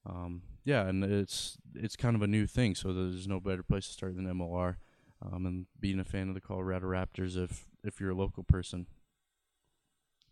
Um, 0.06 0.42
yeah, 0.64 0.86
and 0.86 1.02
it's 1.04 1.56
it's 1.74 1.96
kind 1.96 2.16
of 2.16 2.22
a 2.22 2.26
new 2.26 2.46
thing. 2.46 2.74
So 2.74 2.92
there's 2.92 3.28
no 3.28 3.40
better 3.40 3.62
place 3.62 3.86
to 3.86 3.92
start 3.92 4.16
than 4.16 4.26
MLR, 4.26 4.76
um, 5.22 5.46
and 5.46 5.66
being 5.80 5.98
a 5.98 6.04
fan 6.04 6.28
of 6.28 6.34
the 6.34 6.40
Colorado 6.40 6.86
Raptors 6.86 7.42
if 7.42 7.66
if 7.82 8.00
you're 8.00 8.10
a 8.10 8.16
local 8.16 8.42
person. 8.42 8.86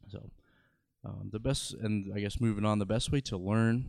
So 0.08 0.30
um, 1.04 1.30
the 1.32 1.40
best, 1.40 1.74
and 1.74 2.12
I 2.14 2.20
guess 2.20 2.40
moving 2.40 2.64
on, 2.64 2.78
the 2.78 2.86
best 2.86 3.10
way 3.10 3.20
to 3.22 3.36
learn 3.36 3.86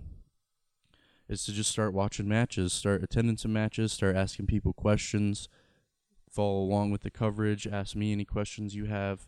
is 1.30 1.46
to 1.46 1.53
just 1.53 1.72
start 1.72 1.94
watching 1.94 2.27
matches, 2.27 2.74
start 2.74 3.03
attending 3.03 3.38
some 3.38 3.53
matches, 3.53 3.92
start 3.92 4.15
asking 4.15 4.48
people 4.48 4.74
questions, 4.74 5.48
follow 6.30 6.60
along 6.60 6.92
with 6.92 7.01
the 7.01 7.12
coverage, 7.12 7.68
ask 7.68 7.96
me 7.96 8.12
any 8.12 8.25
questions 8.25 8.75
you 8.75 8.86
have. 8.86 9.27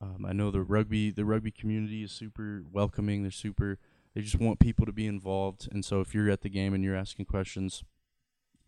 Um, 0.00 0.24
I 0.26 0.32
know 0.32 0.50
the 0.50 0.62
rugby 0.62 1.10
the 1.10 1.24
rugby 1.24 1.52
community 1.52 2.02
is 2.02 2.12
super 2.12 2.64
welcoming. 2.70 3.22
They're 3.22 3.30
super 3.30 3.78
they 4.14 4.20
just 4.20 4.38
want 4.38 4.58
people 4.58 4.84
to 4.86 4.92
be 4.92 5.06
involved. 5.06 5.68
And 5.70 5.84
so 5.84 6.00
if 6.00 6.14
you're 6.14 6.30
at 6.30 6.42
the 6.42 6.50
game 6.50 6.74
and 6.74 6.84
you're 6.84 6.96
asking 6.96 7.26
questions, 7.26 7.82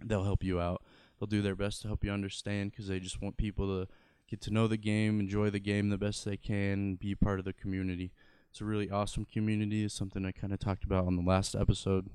they'll 0.03 0.25
help 0.25 0.43
you 0.43 0.61
out. 0.61 0.83
They'll 1.19 1.27
do 1.27 1.43
their 1.43 1.57
best 1.57 1.83
to 1.83 1.89
help 1.89 2.05
you 2.05 2.11
understand 2.11 2.71
because 2.71 2.89
they 2.89 3.01
just 3.01 3.21
want 3.21 3.37
people 3.37 3.67
to 3.67 3.93
get 4.29 4.41
to 4.43 4.51
know 4.51 4.67
the 4.67 4.77
game, 4.77 5.21
enjoy 5.21 5.51
the 5.51 5.61
game 5.61 5.91
the 5.91 5.99
best 5.99 6.25
they 6.25 6.37
can, 6.37 6.95
be 6.95 7.15
part 7.15 7.39
of 7.39 7.45
the 7.45 7.53
community. 7.53 8.13
It's 8.51 8.61
a 8.61 8.65
really 8.65 8.91
awesome 8.91 9.25
community. 9.25 9.85
It's 9.85 9.95
something 9.95 10.25
I 10.25 10.33
kind 10.33 10.53
of 10.53 10.61
talked 10.61 10.85
about 10.85 11.07
on 11.07 11.17
the 11.17 11.23
last 11.23 11.55
episode. 11.55 12.09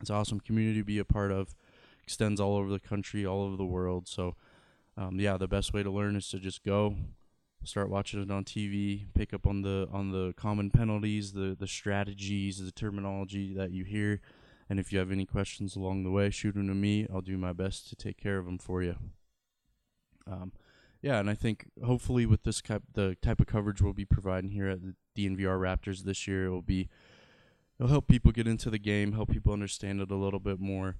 It's 0.00 0.10
an 0.10 0.16
awesome 0.16 0.40
community 0.40 0.80
to 0.80 0.84
be 0.84 0.98
a 0.98 1.04
part 1.04 1.32
of. 1.32 1.54
Extends 2.02 2.40
all 2.40 2.56
over 2.56 2.70
the 2.70 2.80
country, 2.80 3.26
all 3.26 3.42
over 3.42 3.56
the 3.56 3.64
world. 3.64 4.06
So, 4.08 4.36
um, 4.96 5.18
yeah, 5.18 5.36
the 5.36 5.48
best 5.48 5.72
way 5.72 5.82
to 5.82 5.90
learn 5.90 6.16
is 6.16 6.28
to 6.30 6.38
just 6.38 6.62
go, 6.62 6.94
start 7.64 7.90
watching 7.90 8.22
it 8.22 8.30
on 8.30 8.44
TV, 8.44 9.06
pick 9.14 9.34
up 9.34 9.46
on 9.46 9.62
the 9.62 9.88
on 9.92 10.12
the 10.12 10.32
common 10.36 10.70
penalties, 10.70 11.32
the 11.32 11.56
the 11.58 11.66
strategies, 11.66 12.64
the 12.64 12.72
terminology 12.72 13.54
that 13.54 13.72
you 13.72 13.84
hear, 13.84 14.20
and 14.68 14.78
if 14.78 14.92
you 14.92 14.98
have 14.98 15.10
any 15.10 15.26
questions 15.26 15.76
along 15.76 16.04
the 16.04 16.10
way, 16.10 16.30
shoot 16.30 16.54
them 16.54 16.68
to 16.68 16.74
me. 16.74 17.06
I'll 17.12 17.20
do 17.20 17.36
my 17.36 17.52
best 17.52 17.88
to 17.88 17.96
take 17.96 18.16
care 18.16 18.38
of 18.38 18.44
them 18.44 18.58
for 18.58 18.82
you. 18.82 18.96
Um, 20.26 20.52
yeah, 21.02 21.18
and 21.18 21.30
I 21.30 21.34
think 21.34 21.66
hopefully 21.84 22.26
with 22.26 22.42
this 22.42 22.60
type 22.60 22.82
the 22.94 23.16
type 23.22 23.40
of 23.40 23.46
coverage 23.46 23.82
we'll 23.82 23.92
be 23.92 24.04
providing 24.04 24.50
here 24.50 24.68
at 24.68 24.80
the 24.82 24.94
DNVR 25.16 25.58
Raptors 25.58 26.04
this 26.04 26.26
year, 26.26 26.46
it 26.46 26.50
will 26.50 26.62
be 26.62 26.88
it'll 27.78 27.90
help 27.90 28.08
people 28.08 28.32
get 28.32 28.46
into 28.46 28.70
the 28.70 28.78
game, 28.78 29.12
help 29.12 29.30
people 29.30 29.52
understand 29.52 30.00
it 30.00 30.10
a 30.10 30.16
little 30.16 30.40
bit 30.40 30.60
more. 30.60 30.96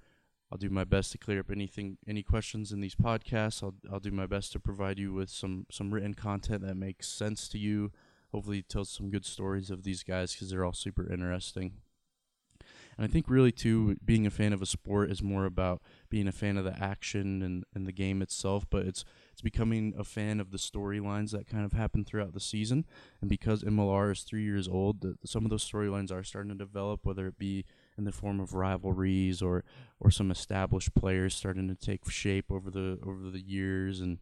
I'll 0.50 0.58
do 0.58 0.70
my 0.70 0.84
best 0.84 1.12
to 1.12 1.18
clear 1.18 1.40
up 1.40 1.50
anything, 1.50 1.98
any 2.06 2.22
questions 2.22 2.70
in 2.70 2.80
these 2.80 2.94
podcasts. 2.94 3.62
I'll 3.62 3.74
I'll 3.92 4.00
do 4.00 4.12
my 4.12 4.26
best 4.26 4.52
to 4.52 4.60
provide 4.60 4.98
you 4.98 5.12
with 5.12 5.28
some 5.28 5.66
some 5.70 5.92
written 5.92 6.14
content 6.14 6.62
that 6.62 6.76
makes 6.76 7.08
sense 7.08 7.48
to 7.48 7.58
you. 7.58 7.90
Hopefully, 8.32 8.62
tell 8.62 8.84
some 8.84 9.10
good 9.10 9.24
stories 9.24 9.70
of 9.70 9.82
these 9.82 10.02
guys 10.02 10.32
because 10.32 10.50
they're 10.50 10.64
all 10.64 10.72
super 10.72 11.10
interesting. 11.10 11.72
And 12.96 13.04
I 13.04 13.08
think 13.08 13.26
really 13.28 13.52
too, 13.52 13.96
being 14.04 14.26
a 14.26 14.30
fan 14.30 14.52
of 14.52 14.62
a 14.62 14.66
sport 14.66 15.10
is 15.10 15.22
more 15.22 15.44
about 15.44 15.82
being 16.08 16.28
a 16.28 16.32
fan 16.32 16.56
of 16.56 16.64
the 16.64 16.78
action 16.82 17.42
and, 17.42 17.64
and 17.74 17.86
the 17.86 17.92
game 17.92 18.22
itself, 18.22 18.66
but 18.70 18.86
it's 18.86 19.04
it's 19.36 19.42
becoming 19.42 19.92
a 19.98 20.02
fan 20.02 20.40
of 20.40 20.50
the 20.50 20.56
storylines 20.56 21.30
that 21.32 21.46
kind 21.46 21.66
of 21.66 21.74
happen 21.74 22.06
throughout 22.06 22.32
the 22.32 22.40
season. 22.40 22.86
And 23.20 23.28
because 23.28 23.62
MLR 23.62 24.12
is 24.12 24.22
three 24.22 24.42
years 24.42 24.66
old, 24.66 25.02
the, 25.02 25.18
some 25.26 25.44
of 25.44 25.50
those 25.50 25.70
storylines 25.70 26.10
are 26.10 26.24
starting 26.24 26.52
to 26.52 26.56
develop, 26.56 27.00
whether 27.04 27.26
it 27.26 27.36
be 27.36 27.66
in 27.98 28.04
the 28.04 28.12
form 28.12 28.40
of 28.40 28.54
rivalries 28.54 29.42
or 29.42 29.62
or 30.00 30.10
some 30.10 30.30
established 30.30 30.94
players 30.94 31.34
starting 31.34 31.68
to 31.68 31.74
take 31.74 32.10
shape 32.10 32.46
over 32.50 32.70
the 32.70 32.98
over 33.04 33.28
the 33.30 33.42
years 33.42 34.00
and 34.00 34.20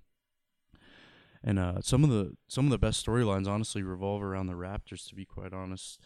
and 1.45 1.61
uh, 1.61 1.81
some 1.81 2.03
of 2.03 2.11
the 2.11 2.37
some 2.49 2.65
of 2.65 2.73
the 2.73 2.79
best 2.79 3.07
storylines 3.07 3.47
honestly 3.47 3.85
revolve 3.85 4.21
around 4.21 4.49
the 4.49 4.55
Raptors. 4.55 5.09
To 5.11 5.15
be 5.15 5.25
quite 5.25 5.53
honest, 5.53 6.01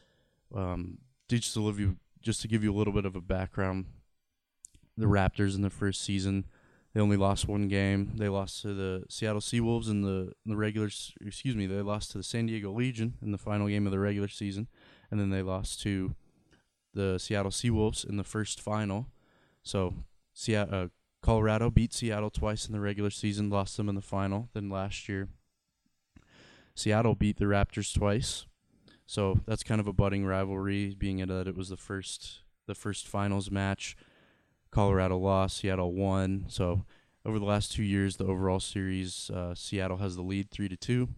um, 0.55 0.99
just 1.31 1.55
to 1.55 1.65
give 1.65 1.81
you 1.81 1.97
just 2.21 2.43
to 2.43 2.49
give 2.49 2.63
you 2.63 2.75
a 2.75 2.77
little 2.77 2.93
bit 2.93 3.07
of 3.07 3.17
a 3.17 3.23
background, 3.23 3.87
the 4.99 5.07
Raptors 5.07 5.55
in 5.55 5.63
the 5.63 5.71
first 5.71 6.03
season 6.03 6.45
they 6.95 7.01
only 7.01 7.17
lost 7.17 7.49
one 7.49 7.69
game. 7.69 8.13
They 8.17 8.29
lost 8.29 8.63
to 8.63 8.75
the 8.75 9.05
Seattle 9.09 9.41
Seawolves 9.41 9.91
in 9.91 10.03
the 10.03 10.33
in 10.45 10.53
the 10.53 10.57
regular. 10.57 10.89
Excuse 11.21 11.55
me, 11.55 11.67
they 11.67 11.83
lost 11.83 12.13
to 12.13 12.19
the 12.19 12.25
San 12.25 12.47
Diego 12.47 12.73
Legion 12.73 13.15
in 13.23 13.33
the 13.33 13.39
final 13.39 13.69
game 13.69 13.87
of 13.87 13.93
the 13.93 13.99
regular 13.99 14.29
season, 14.29 14.69
and 15.11 15.21
then 15.21 15.31
they 15.31 15.43
lost 15.43 15.81
to 15.83 16.15
the 16.95 17.19
Seattle 17.19 17.51
Seawolves 17.51 18.09
in 18.09 18.17
the 18.17 18.25
first 18.25 18.61
final. 18.61 19.07
So, 19.63 19.95
Seattle, 20.33 20.75
uh, 20.75 20.89
Colorado 21.23 21.71
beat 21.71 21.93
Seattle 21.93 22.31
twice 22.31 22.67
in 22.67 22.73
the 22.73 22.81
regular 22.81 23.11
season, 23.11 23.51
lost 23.51 23.77
them 23.77 23.89
in 23.89 23.95
the 23.95 24.01
final. 24.01 24.49
Then 24.55 24.71
last 24.71 25.09
year, 25.09 25.29
Seattle 26.75 27.15
beat 27.15 27.39
the 27.39 27.45
Raptors 27.45 27.93
twice. 27.93 28.47
So 29.05 29.41
that's 29.47 29.63
kind 29.63 29.81
of 29.81 29.87
a 29.87 29.93
budding 29.93 30.27
rivalry, 30.27 30.95
being 30.95 31.19
that 31.19 31.49
it 31.49 31.57
was 31.57 31.71
the 31.71 31.77
first 31.77 32.41
the 32.67 32.75
first 32.75 33.07
finals 33.07 33.51
match. 33.51 33.97
Colorado 34.71 35.19
lost, 35.19 35.59
Seattle 35.59 35.93
won. 35.93 36.45
So 36.49 36.85
over 37.25 37.39
the 37.39 37.45
last 37.45 37.73
two 37.73 37.83
years, 37.83 38.17
the 38.17 38.27
overall 38.27 38.61
series, 38.61 39.31
uh, 39.31 39.55
Seattle 39.55 39.99
has 39.99 40.17
the 40.17 40.23
lead 40.23 40.51
three 40.51 40.69
to 40.69 40.77
two, 40.77 41.09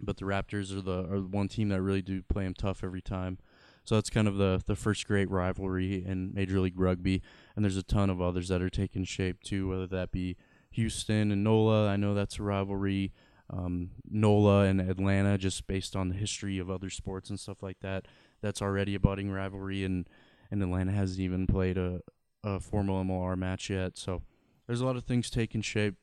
but 0.00 0.16
the 0.16 0.24
Raptors 0.24 0.76
are 0.76 0.82
the 0.82 1.04
are 1.10 1.20
one 1.20 1.48
team 1.48 1.68
that 1.68 1.82
really 1.82 2.02
do 2.02 2.22
play 2.22 2.44
them 2.44 2.54
tough 2.54 2.82
every 2.84 3.02
time. 3.02 3.38
So 3.84 3.96
that's 3.96 4.10
kind 4.10 4.28
of 4.28 4.36
the 4.36 4.62
the 4.64 4.76
first 4.76 5.06
great 5.06 5.30
rivalry 5.30 6.04
in 6.04 6.32
Major 6.34 6.60
League 6.60 6.78
Rugby, 6.78 7.22
and 7.56 7.64
there's 7.64 7.76
a 7.76 7.82
ton 7.82 8.10
of 8.10 8.20
others 8.20 8.48
that 8.48 8.62
are 8.62 8.70
taking 8.70 9.04
shape 9.04 9.42
too. 9.42 9.68
Whether 9.68 9.86
that 9.88 10.12
be 10.12 10.36
Houston 10.70 11.30
and 11.32 11.44
NOLA, 11.44 11.88
I 11.88 11.96
know 11.96 12.14
that's 12.14 12.38
a 12.38 12.42
rivalry. 12.42 13.12
Um, 13.50 13.90
NOLA 14.10 14.64
and 14.64 14.80
Atlanta, 14.80 15.36
just 15.36 15.66
based 15.66 15.94
on 15.94 16.08
the 16.08 16.14
history 16.14 16.58
of 16.58 16.70
other 16.70 16.88
sports 16.88 17.28
and 17.28 17.38
stuff 17.38 17.62
like 17.62 17.80
that, 17.80 18.06
that's 18.40 18.62
already 18.62 18.94
a 18.94 19.00
budding 19.00 19.30
rivalry, 19.30 19.84
and 19.84 20.08
and 20.50 20.62
Atlanta 20.62 20.92
hasn't 20.92 21.20
even 21.20 21.46
played 21.46 21.76
a 21.76 22.00
a 22.44 22.60
formal 22.60 23.02
MLR 23.04 23.36
match 23.36 23.70
yet. 23.70 23.96
So 23.96 24.22
there's 24.66 24.80
a 24.80 24.86
lot 24.86 24.96
of 24.96 25.04
things 25.04 25.30
taking 25.30 25.62
shape. 25.62 25.94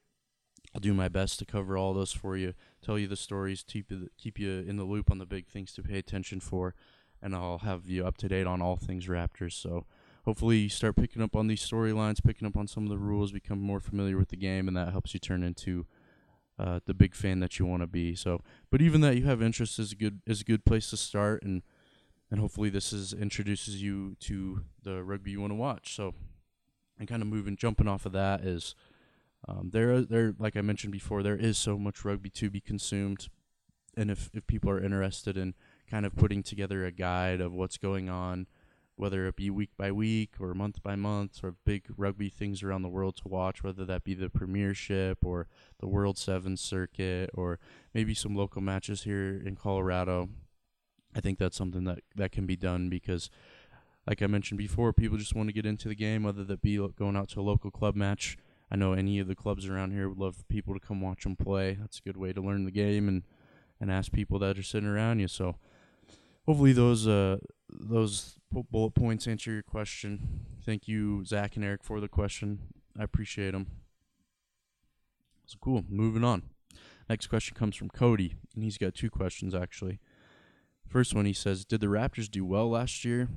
I'll 0.74 0.81
do 0.81 0.93
my 0.93 1.08
best 1.08 1.39
to 1.39 1.46
cover 1.46 1.77
all 1.77 1.93
those 1.93 2.12
for 2.12 2.38
you, 2.38 2.53
tell 2.84 3.00
you 3.00 3.08
the 3.08 3.15
stories, 3.15 3.63
keep 3.67 3.89
you 3.89 4.10
keep 4.17 4.38
you 4.38 4.63
in 4.67 4.77
the 4.77 4.84
loop 4.84 5.10
on 5.10 5.17
the 5.17 5.25
big 5.25 5.48
things 5.48 5.74
to 5.74 5.81
pay 5.81 5.98
attention 5.98 6.39
for 6.39 6.75
and 7.22 7.36
I'll 7.36 7.60
have 7.60 7.88
you 7.88 8.05
up 8.05 8.17
to 8.17 8.27
date 8.27 8.48
on 8.48 8.62
all 8.62 8.75
things 8.75 9.08
Raptors. 9.08 9.53
So 9.53 9.86
hopefully 10.25 10.58
you 10.58 10.69
start 10.69 10.96
picking 10.96 11.22
up 11.22 11.36
on 11.36 11.48
these 11.48 11.65
storylines, 11.65 12.24
picking 12.24 12.48
up 12.48 12.58
on 12.58 12.67
some 12.67 12.84
of 12.84 12.89
the 12.89 12.98
rules, 12.98 13.31
become 13.31 13.60
more 13.60 13.79
familiar 13.79 14.17
with 14.17 14.29
the 14.29 14.38
game, 14.38 14.67
and 14.67 14.77
that 14.77 14.91
helps 14.91 15.13
you 15.13 15.19
turn 15.19 15.43
into 15.43 15.86
uh, 16.58 16.79
the 16.86 16.93
big 16.93 17.15
fan 17.15 17.39
that 17.39 17.58
you 17.60 17.65
want 17.65 17.81
to 17.81 17.88
be. 17.88 18.15
So, 18.15 18.41
but 18.69 18.81
even 18.81 19.01
that 19.01 19.17
you 19.17 19.25
have 19.25 19.41
interest 19.41 19.79
is 19.79 19.91
a 19.91 19.96
good 19.96 20.22
is 20.25 20.41
a 20.41 20.46
good 20.46 20.65
place 20.65 20.89
to 20.89 20.98
start, 20.98 21.43
and 21.43 21.63
and 22.31 22.39
hopefully 22.39 22.69
this 22.69 22.93
is 22.93 23.13
introduces 23.13 23.81
you 23.81 24.15
to 24.22 24.63
the 24.84 25.03
rugby 25.03 25.31
you 25.31 25.41
want 25.41 25.51
to 25.51 25.55
watch. 25.55 25.96
So, 25.96 26.13
and 26.99 27.07
kind 27.07 27.21
of 27.21 27.27
moving, 27.27 27.55
jumping 27.55 27.87
off 27.87 28.05
of 28.05 28.11
that 28.11 28.41
is. 28.41 28.75
Um, 29.47 29.69
there, 29.71 30.01
there, 30.01 30.35
like 30.37 30.57
I 30.57 30.61
mentioned 30.61 30.91
before, 30.91 31.23
there 31.23 31.37
is 31.37 31.57
so 31.57 31.79
much 31.79 32.03
rugby 32.03 32.29
to 32.31 32.49
be 32.49 32.59
consumed, 32.59 33.29
and 33.95 34.11
if 34.11 34.29
if 34.33 34.45
people 34.47 34.69
are 34.69 34.83
interested 34.83 35.37
in 35.37 35.53
kind 35.89 36.05
of 36.05 36.13
putting 36.13 36.43
together 36.43 36.85
a 36.85 36.91
guide 36.91 37.39
of 37.39 37.53
what's 37.53 37.77
going 37.77 38.09
on, 38.09 38.47
whether 38.99 39.27
it 39.27 39.37
be 39.37 39.49
week 39.49 39.69
by 39.77 39.93
week 39.93 40.31
or 40.41 40.53
month 40.53 40.83
by 40.83 40.93
month, 40.93 41.41
or 41.41 41.55
big 41.63 41.85
rugby 41.95 42.27
things 42.27 42.61
around 42.61 42.81
the 42.81 42.89
world 42.89 43.15
to 43.15 43.29
watch, 43.29 43.63
whether 43.63 43.85
that 43.85 44.03
be 44.03 44.13
the 44.13 44.29
Premiership 44.29 45.25
or 45.25 45.47
the 45.79 45.87
World 45.87 46.17
Seven 46.17 46.57
Circuit 46.57 47.29
or 47.33 47.59
maybe 47.93 48.13
some 48.13 48.35
local 48.35 48.61
matches 48.61 49.03
here 49.03 49.41
in 49.45 49.55
Colorado. 49.55 50.27
I 51.15 51.21
think 51.21 51.39
that's 51.39 51.55
something 51.55 51.85
that, 51.85 51.99
that 52.15 52.33
can 52.33 52.45
be 52.45 52.57
done 52.57 52.89
because, 52.89 53.29
like 54.09 54.23
I 54.23 54.27
mentioned 54.27 54.57
before, 54.57 54.91
people 54.91 55.19
just 55.19 55.35
want 55.35 55.49
to 55.49 55.53
get 55.53 55.67
into 55.67 55.87
the 55.87 55.93
game, 55.93 56.23
whether 56.23 56.43
that 56.43 56.63
be 56.63 56.77
going 56.97 57.15
out 57.15 57.29
to 57.29 57.39
a 57.39 57.43
local 57.43 57.69
club 57.69 57.95
match. 57.95 58.39
I 58.71 58.75
know 58.75 58.93
any 58.93 59.19
of 59.19 59.27
the 59.27 59.35
clubs 59.35 59.67
around 59.67 59.91
here 59.91 60.09
would 60.09 60.17
love 60.17 60.47
people 60.49 60.73
to 60.73 60.79
come 60.79 60.99
watch 60.99 61.23
them 61.23 61.35
play. 61.35 61.77
That's 61.79 61.99
a 61.99 62.01
good 62.01 62.17
way 62.17 62.33
to 62.33 62.41
learn 62.41 62.65
the 62.65 62.71
game 62.71 63.07
and, 63.07 63.21
and 63.79 63.91
ask 63.91 64.11
people 64.11 64.39
that 64.39 64.57
are 64.57 64.63
sitting 64.63 64.89
around 64.89 65.19
you. 65.19 65.27
So 65.27 65.57
hopefully 66.47 66.73
those 66.73 67.07
uh 67.07 67.37
those 67.69 68.39
bullet 68.49 68.95
points 68.95 69.27
answer 69.27 69.51
your 69.51 69.61
question. 69.61 70.45
Thank 70.65 70.87
you, 70.87 71.23
Zach 71.23 71.55
and 71.55 71.63
Eric, 71.63 71.83
for 71.83 71.99
the 71.99 72.07
question. 72.07 72.59
I 72.99 73.03
appreciate 73.03 73.51
them. 73.51 73.67
So 75.45 75.57
cool. 75.61 75.85
Moving 75.87 76.23
on. 76.23 76.43
Next 77.07 77.27
question 77.27 77.55
comes 77.55 77.75
from 77.75 77.89
Cody, 77.89 78.35
and 78.55 78.63
he's 78.63 78.79
got 78.79 78.95
two 78.95 79.11
questions 79.11 79.53
actually. 79.53 79.99
First 80.87 81.13
one, 81.13 81.25
he 81.25 81.33
says, 81.33 81.63
"Did 81.63 81.81
the 81.81 81.87
Raptors 81.87 82.29
do 82.29 82.43
well 82.43 82.71
last 82.71 83.05
year?" 83.05 83.29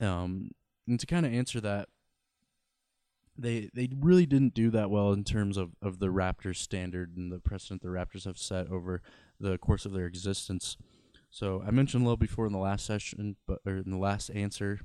Um, 0.00 0.50
and 0.86 0.98
to 1.00 1.06
kind 1.06 1.24
of 1.24 1.32
answer 1.32 1.60
that, 1.60 1.88
they 3.36 3.68
they 3.74 3.88
really 3.98 4.26
didn't 4.26 4.54
do 4.54 4.70
that 4.70 4.90
well 4.90 5.12
in 5.12 5.24
terms 5.24 5.56
of 5.56 5.72
of 5.82 5.98
the 5.98 6.08
Raptors 6.08 6.56
standard 6.56 7.16
and 7.16 7.32
the 7.32 7.40
precedent 7.40 7.82
the 7.82 7.88
Raptors 7.88 8.24
have 8.24 8.38
set 8.38 8.70
over 8.70 9.02
the 9.40 9.58
course 9.58 9.84
of 9.84 9.92
their 9.92 10.06
existence. 10.06 10.76
So 11.30 11.62
I 11.66 11.72
mentioned 11.72 12.02
a 12.02 12.06
little 12.06 12.16
before 12.16 12.46
in 12.46 12.52
the 12.52 12.58
last 12.58 12.86
session, 12.86 13.36
but 13.46 13.58
or 13.66 13.78
in 13.78 13.90
the 13.90 13.98
last 13.98 14.30
answer, 14.30 14.80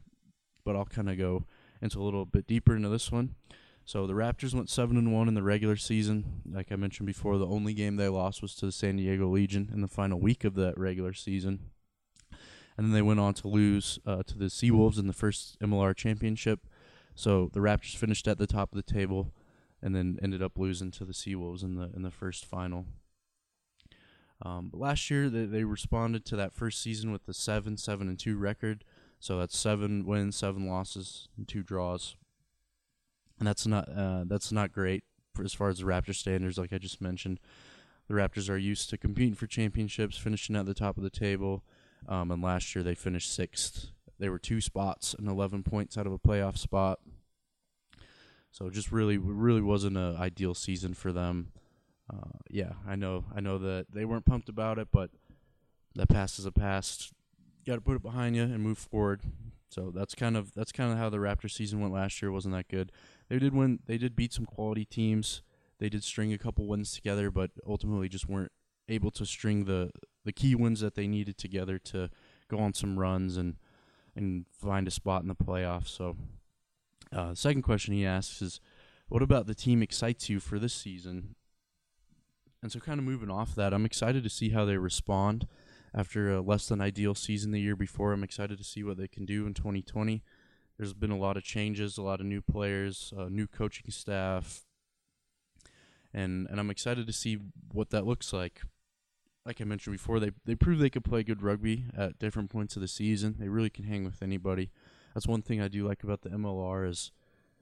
but 0.65 0.75
I'll 0.75 0.85
kind 0.85 1.09
of 1.09 1.17
go 1.17 1.45
into 1.81 1.99
a 1.99 2.03
little 2.03 2.25
bit 2.25 2.47
deeper 2.47 2.75
into 2.75 2.89
this 2.89 3.11
one. 3.11 3.35
So 3.85 4.05
the 4.05 4.13
Raptors 4.13 4.53
went 4.53 4.69
seven 4.69 4.97
and 4.97 5.13
one 5.13 5.27
in 5.27 5.33
the 5.33 5.43
regular 5.43 5.75
season. 5.75 6.43
Like 6.51 6.71
I 6.71 6.75
mentioned 6.75 7.07
before, 7.07 7.37
the 7.37 7.47
only 7.47 7.73
game 7.73 7.95
they 7.95 8.07
lost 8.07 8.41
was 8.41 8.55
to 8.55 8.67
the 8.67 8.71
San 8.71 8.97
Diego 8.97 9.27
Legion 9.27 9.69
in 9.73 9.81
the 9.81 9.87
final 9.87 10.19
week 10.19 10.43
of 10.43 10.55
that 10.55 10.77
regular 10.77 11.13
season. 11.13 11.71
And 12.79 12.87
then 12.87 12.93
they 12.93 13.01
went 13.01 13.19
on 13.19 13.33
to 13.33 13.49
lose 13.49 13.99
uh, 14.05 14.23
to 14.23 14.37
the 14.37 14.45
Seawolves 14.45 14.97
in 14.97 15.07
the 15.07 15.11
first 15.11 15.59
MLR 15.59 15.93
championship. 15.93 16.65
So 17.13 17.49
the 17.51 17.59
Raptors 17.59 17.97
finished 17.97 18.25
at 18.25 18.37
the 18.37 18.47
top 18.47 18.71
of 18.71 18.77
the 18.77 18.93
table, 18.93 19.33
and 19.81 19.93
then 19.93 20.17
ended 20.23 20.41
up 20.41 20.57
losing 20.57 20.89
to 20.91 21.03
the 21.03 21.11
Seawolves 21.11 21.61
in 21.61 21.75
the 21.75 21.91
in 21.93 22.03
the 22.03 22.09
first 22.09 22.45
final. 22.45 22.85
Um, 24.41 24.69
but 24.71 24.79
last 24.79 25.11
year 25.11 25.29
they, 25.29 25.43
they 25.43 25.65
responded 25.65 26.23
to 26.27 26.37
that 26.37 26.53
first 26.53 26.81
season 26.81 27.11
with 27.11 27.25
the 27.25 27.33
seven 27.33 27.75
seven 27.75 28.07
and 28.07 28.17
two 28.17 28.37
record. 28.37 28.85
So 29.19 29.37
that's 29.37 29.57
seven 29.57 30.05
wins, 30.05 30.37
seven 30.37 30.65
losses, 30.65 31.27
and 31.35 31.45
two 31.45 31.63
draws. 31.63 32.15
And 33.39 33.45
that's 33.45 33.67
not 33.67 33.89
uh, 33.93 34.23
that's 34.25 34.53
not 34.53 34.71
great 34.71 35.03
as 35.43 35.53
far 35.53 35.67
as 35.67 35.79
the 35.79 35.83
Raptor 35.83 36.15
standards. 36.15 36.57
Like 36.57 36.71
I 36.71 36.77
just 36.77 37.01
mentioned, 37.01 37.41
the 38.07 38.13
Raptors 38.13 38.49
are 38.49 38.57
used 38.57 38.89
to 38.91 38.97
competing 38.97 39.35
for 39.35 39.47
championships, 39.47 40.17
finishing 40.17 40.55
at 40.55 40.65
the 40.65 40.73
top 40.73 40.95
of 40.95 41.03
the 41.03 41.09
table. 41.09 41.61
Um, 42.07 42.31
and 42.31 42.41
last 42.41 42.73
year 42.75 42.83
they 42.83 42.95
finished 42.95 43.33
sixth. 43.33 43.87
They 44.19 44.29
were 44.29 44.39
two 44.39 44.61
spots 44.61 45.15
and 45.17 45.27
11 45.27 45.63
points 45.63 45.97
out 45.97 46.07
of 46.07 46.13
a 46.13 46.19
playoff 46.19 46.57
spot. 46.57 46.99
So 48.51 48.69
just 48.69 48.91
really, 48.91 49.17
really 49.17 49.61
wasn't 49.61 49.97
an 49.97 50.17
ideal 50.17 50.53
season 50.53 50.93
for 50.93 51.11
them. 51.11 51.51
Uh, 52.11 52.39
yeah, 52.49 52.71
I 52.87 52.95
know, 52.95 53.25
I 53.33 53.39
know 53.39 53.57
that 53.59 53.87
they 53.93 54.05
weren't 54.05 54.25
pumped 54.25 54.49
about 54.49 54.79
it, 54.79 54.87
but 54.91 55.11
that 55.95 56.09
past 56.09 56.39
is 56.39 56.45
a 56.45 56.51
past. 56.51 57.13
Got 57.65 57.75
to 57.75 57.81
put 57.81 57.95
it 57.95 58.01
behind 58.01 58.35
you 58.35 58.43
and 58.43 58.61
move 58.61 58.79
forward. 58.79 59.21
So 59.69 59.91
that's 59.93 60.15
kind 60.15 60.35
of 60.35 60.53
that's 60.55 60.71
kind 60.71 60.91
of 60.91 60.97
how 60.97 61.09
the 61.09 61.17
Raptor 61.17 61.49
season 61.49 61.79
went 61.79 61.93
last 61.93 62.21
year. 62.21 62.31
wasn't 62.31 62.55
that 62.55 62.67
good? 62.67 62.91
They 63.29 63.37
did 63.37 63.53
win. 63.53 63.79
They 63.85 63.99
did 63.99 64.15
beat 64.15 64.33
some 64.33 64.45
quality 64.45 64.83
teams. 64.83 65.43
They 65.77 65.89
did 65.89 66.03
string 66.03 66.33
a 66.33 66.37
couple 66.37 66.67
wins 66.67 66.93
together, 66.93 67.29
but 67.29 67.51
ultimately 67.67 68.09
just 68.09 68.27
weren't 68.27 68.51
able 68.89 69.11
to 69.11 69.25
string 69.25 69.65
the 69.65 69.91
the 70.25 70.33
key 70.33 70.55
wins 70.55 70.81
that 70.81 70.95
they 70.95 71.07
needed 71.07 71.37
together 71.37 71.79
to 71.79 72.09
go 72.49 72.59
on 72.59 72.73
some 72.73 72.99
runs 72.99 73.37
and 73.37 73.55
and 74.15 74.45
find 74.51 74.87
a 74.87 74.91
spot 74.91 75.21
in 75.21 75.27
the 75.27 75.35
playoffs. 75.35 75.87
So, 75.87 76.17
uh, 77.13 77.33
second 77.33 77.61
question 77.61 77.93
he 77.93 78.05
asks 78.05 78.41
is, 78.41 78.59
what 79.07 79.21
about 79.21 79.47
the 79.47 79.55
team 79.55 79.81
excites 79.81 80.29
you 80.29 80.39
for 80.39 80.59
this 80.59 80.73
season? 80.73 81.35
And 82.61 82.71
so, 82.71 82.79
kind 82.79 82.99
of 82.99 83.05
moving 83.05 83.31
off 83.31 83.55
that, 83.55 83.73
I'm 83.73 83.85
excited 83.85 84.23
to 84.23 84.29
see 84.29 84.49
how 84.49 84.65
they 84.65 84.77
respond 84.77 85.47
after 85.93 86.31
a 86.31 86.41
less 86.41 86.67
than 86.67 86.81
ideal 86.81 87.15
season 87.15 87.51
the 87.51 87.61
year 87.61 87.75
before. 87.75 88.11
I'm 88.11 88.23
excited 88.23 88.57
to 88.57 88.63
see 88.63 88.83
what 88.83 88.97
they 88.97 89.07
can 89.07 89.25
do 89.25 89.47
in 89.47 89.53
2020. 89.53 90.21
There's 90.77 90.93
been 90.93 91.11
a 91.11 91.17
lot 91.17 91.37
of 91.37 91.43
changes, 91.43 91.97
a 91.97 92.01
lot 92.01 92.19
of 92.19 92.25
new 92.25 92.41
players, 92.41 93.13
uh, 93.17 93.27
new 93.29 93.47
coaching 93.47 93.91
staff, 93.91 94.65
and 96.13 96.47
and 96.49 96.59
I'm 96.59 96.69
excited 96.69 97.07
to 97.07 97.13
see 97.13 97.37
what 97.71 97.89
that 97.91 98.05
looks 98.05 98.33
like. 98.33 98.61
Like 99.45 99.61
I 99.61 99.63
mentioned 99.63 99.93
before, 99.93 100.19
they 100.19 100.31
they 100.45 100.55
prove 100.55 100.79
they 100.79 100.89
could 100.89 101.03
play 101.03 101.23
good 101.23 101.41
rugby 101.41 101.85
at 101.97 102.19
different 102.19 102.49
points 102.49 102.75
of 102.75 102.81
the 102.81 102.87
season. 102.87 103.35
They 103.39 103.49
really 103.49 103.69
can 103.69 103.85
hang 103.85 104.03
with 104.03 104.21
anybody. 104.21 104.69
That's 105.13 105.27
one 105.27 105.41
thing 105.41 105.61
I 105.61 105.67
do 105.67 105.87
like 105.87 106.03
about 106.03 106.21
the 106.21 106.29
MLR 106.29 106.87
is 106.87 107.11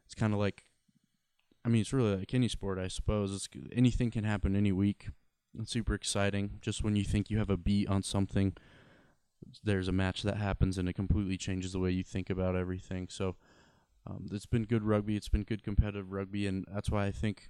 it's 0.05 0.15
kind 0.15 0.33
of 0.33 0.39
like 0.39 0.63
I 1.67 1.69
mean, 1.69 1.81
it's 1.81 1.91
really 1.91 2.15
like 2.15 2.33
any 2.33 2.47
sport, 2.47 2.79
I 2.79 2.87
suppose. 2.87 3.33
It's 3.33 3.49
anything 3.73 4.09
can 4.09 4.23
happen 4.23 4.55
any 4.55 4.71
week. 4.71 5.09
It's 5.59 5.71
super 5.71 5.93
exciting. 5.93 6.59
Just 6.61 6.83
when 6.83 6.95
you 6.95 7.03
think 7.03 7.29
you 7.29 7.39
have 7.39 7.49
a 7.49 7.57
beat 7.57 7.89
on 7.89 8.03
something, 8.03 8.55
there's 9.63 9.89
a 9.89 9.91
match 9.91 10.23
that 10.23 10.37
happens 10.37 10.77
and 10.77 10.87
it 10.87 10.93
completely 10.93 11.37
changes 11.37 11.73
the 11.73 11.79
way 11.79 11.91
you 11.91 12.03
think 12.03 12.29
about 12.29 12.55
everything. 12.55 13.07
So 13.09 13.35
um, 14.09 14.27
it's 14.31 14.45
been 14.45 14.63
good 14.63 14.83
rugby. 14.83 15.17
It's 15.17 15.27
been 15.27 15.43
good 15.43 15.61
competitive 15.61 16.11
rugby, 16.11 16.47
and 16.47 16.65
that's 16.73 16.89
why 16.89 17.05
I 17.05 17.11
think, 17.11 17.49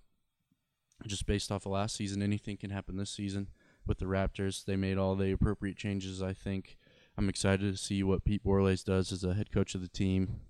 just 1.06 1.28
based 1.28 1.52
off 1.52 1.68
of 1.68 1.74
last 1.74 1.96
season, 1.96 2.24
anything 2.24 2.58
can 2.58 2.72
happen 2.72 2.98
this 2.98 3.12
season 3.12 3.50
with 3.88 4.00
the 4.00 4.06
Raptors. 4.06 4.65
They 4.65 4.76
made 4.76 4.97
all 4.97 5.15
the 5.15 5.32
appropriate 5.32 5.78
changes. 5.78 6.21
I 6.21 6.34
think 6.34 6.78
I'm 7.17 7.30
excited 7.30 7.71
to 7.71 7.78
see 7.78 8.04
what 8.04 8.26
Pete 8.26 8.43
Borlase 8.43 8.84
does 8.84 9.12
as 9.12 9.23
a 9.23 9.34
head 9.34 9.52
coach 9.52 9.76
of 9.76 9.82
the 9.82 9.88
team. 9.88 10.41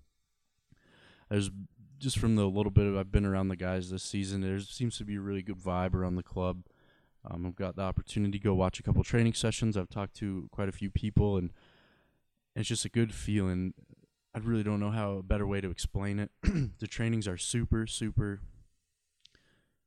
There's 1.30 1.50
just 2.00 2.20
from 2.20 2.36
the 2.36 2.46
little 2.46 2.72
bit 2.72 2.86
of 2.86 2.96
I've 2.96 3.12
been 3.12 3.26
around 3.26 3.48
the 3.48 3.56
guys 3.56 3.90
this 3.90 4.04
season, 4.04 4.42
there 4.42 4.60
seems 4.60 4.98
to 4.98 5.06
be 5.06 5.16
a 5.16 5.22
really 5.22 5.42
good 5.42 5.58
vibe 5.58 5.94
around 5.94 6.16
the 6.16 6.24
club. 6.24 6.64
Um, 7.30 7.46
I've 7.46 7.56
got 7.56 7.76
the 7.76 7.82
opportunity 7.82 8.38
to 8.38 8.44
go 8.44 8.54
watch 8.54 8.80
a 8.80 8.84
couple 8.84 9.04
training 9.04 9.34
sessions. 9.34 9.76
I've 9.76 9.90
talked 9.90 10.16
to 10.18 10.48
quite 10.52 10.70
a 10.70 10.74
few 10.74 10.90
people, 10.90 11.38
and 11.38 11.52
it's 12.56 12.70
just 12.70 12.86
a 12.86 12.90
good 12.90 13.14
feeling. 13.14 13.74
I 14.34 14.40
really 14.40 14.64
don't 14.64 14.80
know 14.80 14.92
how 14.92 15.14
a 15.14 15.24
better 15.24 15.48
way 15.48 15.62
to 15.62 15.70
explain 15.70 16.20
it. 16.20 16.32
the 16.80 16.88
trainings 16.88 17.28
are 17.28 17.38
super, 17.38 17.88
super 17.88 18.42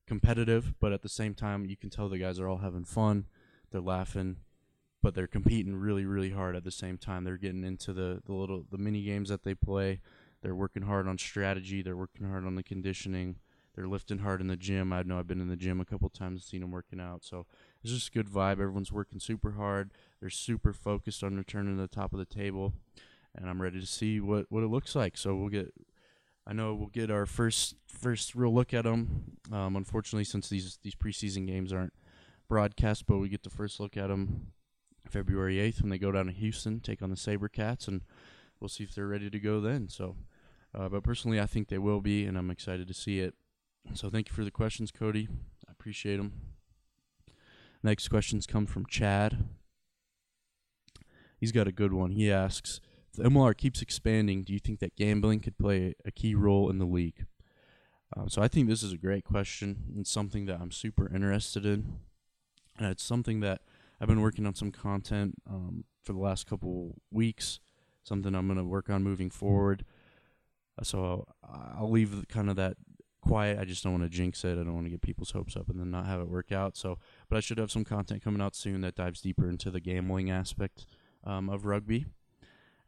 competitive, 0.06 0.74
but 0.80 0.92
at 0.92 1.02
the 1.02 1.08
same 1.08 1.34
time, 1.34 1.66
you 1.66 1.76
can 1.76 1.88
tell 1.88 2.08
the 2.08 2.18
guys 2.18 2.40
are 2.40 2.48
all 2.48 2.58
having 2.58 2.84
fun. 2.84 3.26
They're 3.70 3.80
laughing, 3.80 4.36
but 5.02 5.14
they're 5.14 5.26
competing 5.26 5.76
really, 5.76 6.04
really 6.04 6.30
hard 6.30 6.56
at 6.56 6.64
the 6.64 6.70
same 6.70 6.98
time. 6.98 7.24
They're 7.24 7.36
getting 7.36 7.64
into 7.64 7.92
the, 7.92 8.20
the 8.24 8.32
little 8.32 8.64
the 8.70 8.78
mini 8.78 9.02
games 9.02 9.28
that 9.28 9.44
they 9.44 9.54
play. 9.54 10.00
They're 10.42 10.54
working 10.54 10.82
hard 10.82 11.06
on 11.06 11.18
strategy. 11.18 11.82
They're 11.82 11.96
working 11.96 12.28
hard 12.28 12.46
on 12.46 12.54
the 12.54 12.62
conditioning. 12.62 13.36
They're 13.74 13.86
lifting 13.86 14.18
hard 14.18 14.40
in 14.40 14.48
the 14.48 14.56
gym. 14.56 14.92
I 14.92 15.02
know 15.02 15.18
I've 15.18 15.28
been 15.28 15.40
in 15.40 15.48
the 15.48 15.56
gym 15.56 15.80
a 15.80 15.84
couple 15.84 16.08
times, 16.08 16.44
seen 16.44 16.60
them 16.60 16.70
working 16.70 17.00
out. 17.00 17.24
So 17.24 17.46
it's 17.82 17.92
just 17.92 18.08
a 18.08 18.12
good 18.12 18.28
vibe. 18.28 18.52
Everyone's 18.52 18.92
working 18.92 19.20
super 19.20 19.52
hard. 19.52 19.90
They're 20.20 20.30
super 20.30 20.72
focused 20.72 21.22
on 21.22 21.36
returning 21.36 21.76
to 21.76 21.82
the 21.82 21.88
top 21.88 22.12
of 22.12 22.18
the 22.18 22.24
table, 22.24 22.74
and 23.34 23.48
I'm 23.48 23.62
ready 23.62 23.80
to 23.80 23.86
see 23.86 24.20
what 24.20 24.46
what 24.48 24.64
it 24.64 24.68
looks 24.68 24.94
like. 24.94 25.16
So 25.16 25.34
we'll 25.36 25.48
get. 25.48 25.72
I 26.46 26.52
know 26.52 26.74
we'll 26.74 26.88
get 26.88 27.10
our 27.10 27.26
first 27.26 27.76
first 27.86 28.34
real 28.34 28.52
look 28.52 28.74
at 28.74 28.84
them. 28.84 29.36
Um, 29.52 29.76
unfortunately, 29.76 30.24
since 30.24 30.48
these 30.48 30.78
these 30.82 30.96
preseason 30.96 31.46
games 31.46 31.72
aren't 31.72 31.92
broadcast, 32.50 33.06
but 33.06 33.16
we 33.16 33.30
get 33.30 33.44
the 33.44 33.50
first 33.50 33.80
look 33.80 33.96
at 33.96 34.08
them 34.08 34.48
February 35.08 35.56
8th 35.56 35.80
when 35.80 35.90
they 35.90 35.98
go 35.98 36.12
down 36.12 36.26
to 36.26 36.32
Houston, 36.32 36.80
take 36.80 37.00
on 37.00 37.08
the 37.08 37.16
SaberCats, 37.16 37.88
and 37.88 38.02
we'll 38.60 38.68
see 38.68 38.84
if 38.84 38.94
they're 38.94 39.06
ready 39.06 39.30
to 39.30 39.40
go 39.40 39.62
then. 39.62 39.88
So 39.88 40.16
uh, 40.74 40.88
but 40.88 41.02
personally, 41.02 41.40
I 41.40 41.46
think 41.46 41.68
they 41.68 41.78
will 41.78 42.00
be, 42.00 42.24
and 42.26 42.38
I'm 42.38 42.50
excited 42.50 42.86
to 42.88 42.94
see 42.94 43.20
it. 43.20 43.34
So 43.94 44.08
thank 44.10 44.28
you 44.28 44.34
for 44.34 44.44
the 44.44 44.50
questions, 44.50 44.90
Cody. 44.90 45.28
I 45.68 45.72
appreciate 45.72 46.18
them. 46.18 46.32
Next 47.82 48.08
questions 48.08 48.46
come 48.46 48.66
from 48.66 48.86
Chad. 48.86 49.48
He's 51.38 51.52
got 51.52 51.66
a 51.66 51.72
good 51.72 51.92
one. 51.92 52.10
He 52.10 52.30
asks, 52.30 52.80
if 53.10 53.16
the 53.16 53.28
MLR 53.28 53.56
keeps 53.56 53.80
expanding, 53.80 54.44
do 54.44 54.52
you 54.52 54.58
think 54.58 54.78
that 54.80 54.96
gambling 54.96 55.40
could 55.40 55.58
play 55.58 55.94
a 56.04 56.10
key 56.10 56.34
role 56.34 56.70
in 56.70 56.78
the 56.78 56.84
league? 56.84 57.26
Uh, 58.14 58.28
so 58.28 58.42
I 58.42 58.48
think 58.48 58.68
this 58.68 58.82
is 58.82 58.92
a 58.92 58.98
great 58.98 59.24
question 59.24 59.84
and 59.96 60.06
something 60.06 60.46
that 60.46 60.60
I'm 60.60 60.70
super 60.70 61.12
interested 61.12 61.64
in. 61.64 62.00
And 62.80 62.90
it's 62.90 63.02
something 63.02 63.40
that 63.40 63.60
I've 64.00 64.08
been 64.08 64.22
working 64.22 64.46
on 64.46 64.54
some 64.54 64.72
content 64.72 65.34
um, 65.48 65.84
for 66.02 66.14
the 66.14 66.18
last 66.18 66.46
couple 66.46 66.96
weeks, 67.10 67.60
something 68.02 68.34
I'm 68.34 68.46
going 68.46 68.58
to 68.58 68.64
work 68.64 68.88
on 68.88 69.04
moving 69.04 69.30
forward. 69.30 69.84
So 70.82 71.26
I'll 71.44 71.90
leave 71.90 72.24
kind 72.28 72.48
of 72.48 72.56
that 72.56 72.78
quiet. 73.20 73.58
I 73.58 73.66
just 73.66 73.84
don't 73.84 73.92
want 73.92 74.04
to 74.04 74.08
jinx 74.08 74.44
it. 74.44 74.52
I 74.52 74.64
don't 74.64 74.74
want 74.74 74.86
to 74.86 74.90
get 74.90 75.02
people's 75.02 75.32
hopes 75.32 75.56
up 75.56 75.68
and 75.68 75.78
then 75.78 75.90
not 75.90 76.06
have 76.06 76.20
it 76.20 76.28
work 76.28 76.52
out. 76.52 76.74
So, 76.74 76.98
but 77.28 77.36
I 77.36 77.40
should 77.40 77.58
have 77.58 77.70
some 77.70 77.84
content 77.84 78.24
coming 78.24 78.40
out 78.40 78.54
soon 78.54 78.80
that 78.80 78.94
dives 78.94 79.20
deeper 79.20 79.46
into 79.46 79.70
the 79.70 79.80
gambling 79.80 80.30
aspect 80.30 80.86
um, 81.22 81.50
of 81.50 81.66
rugby. 81.66 82.06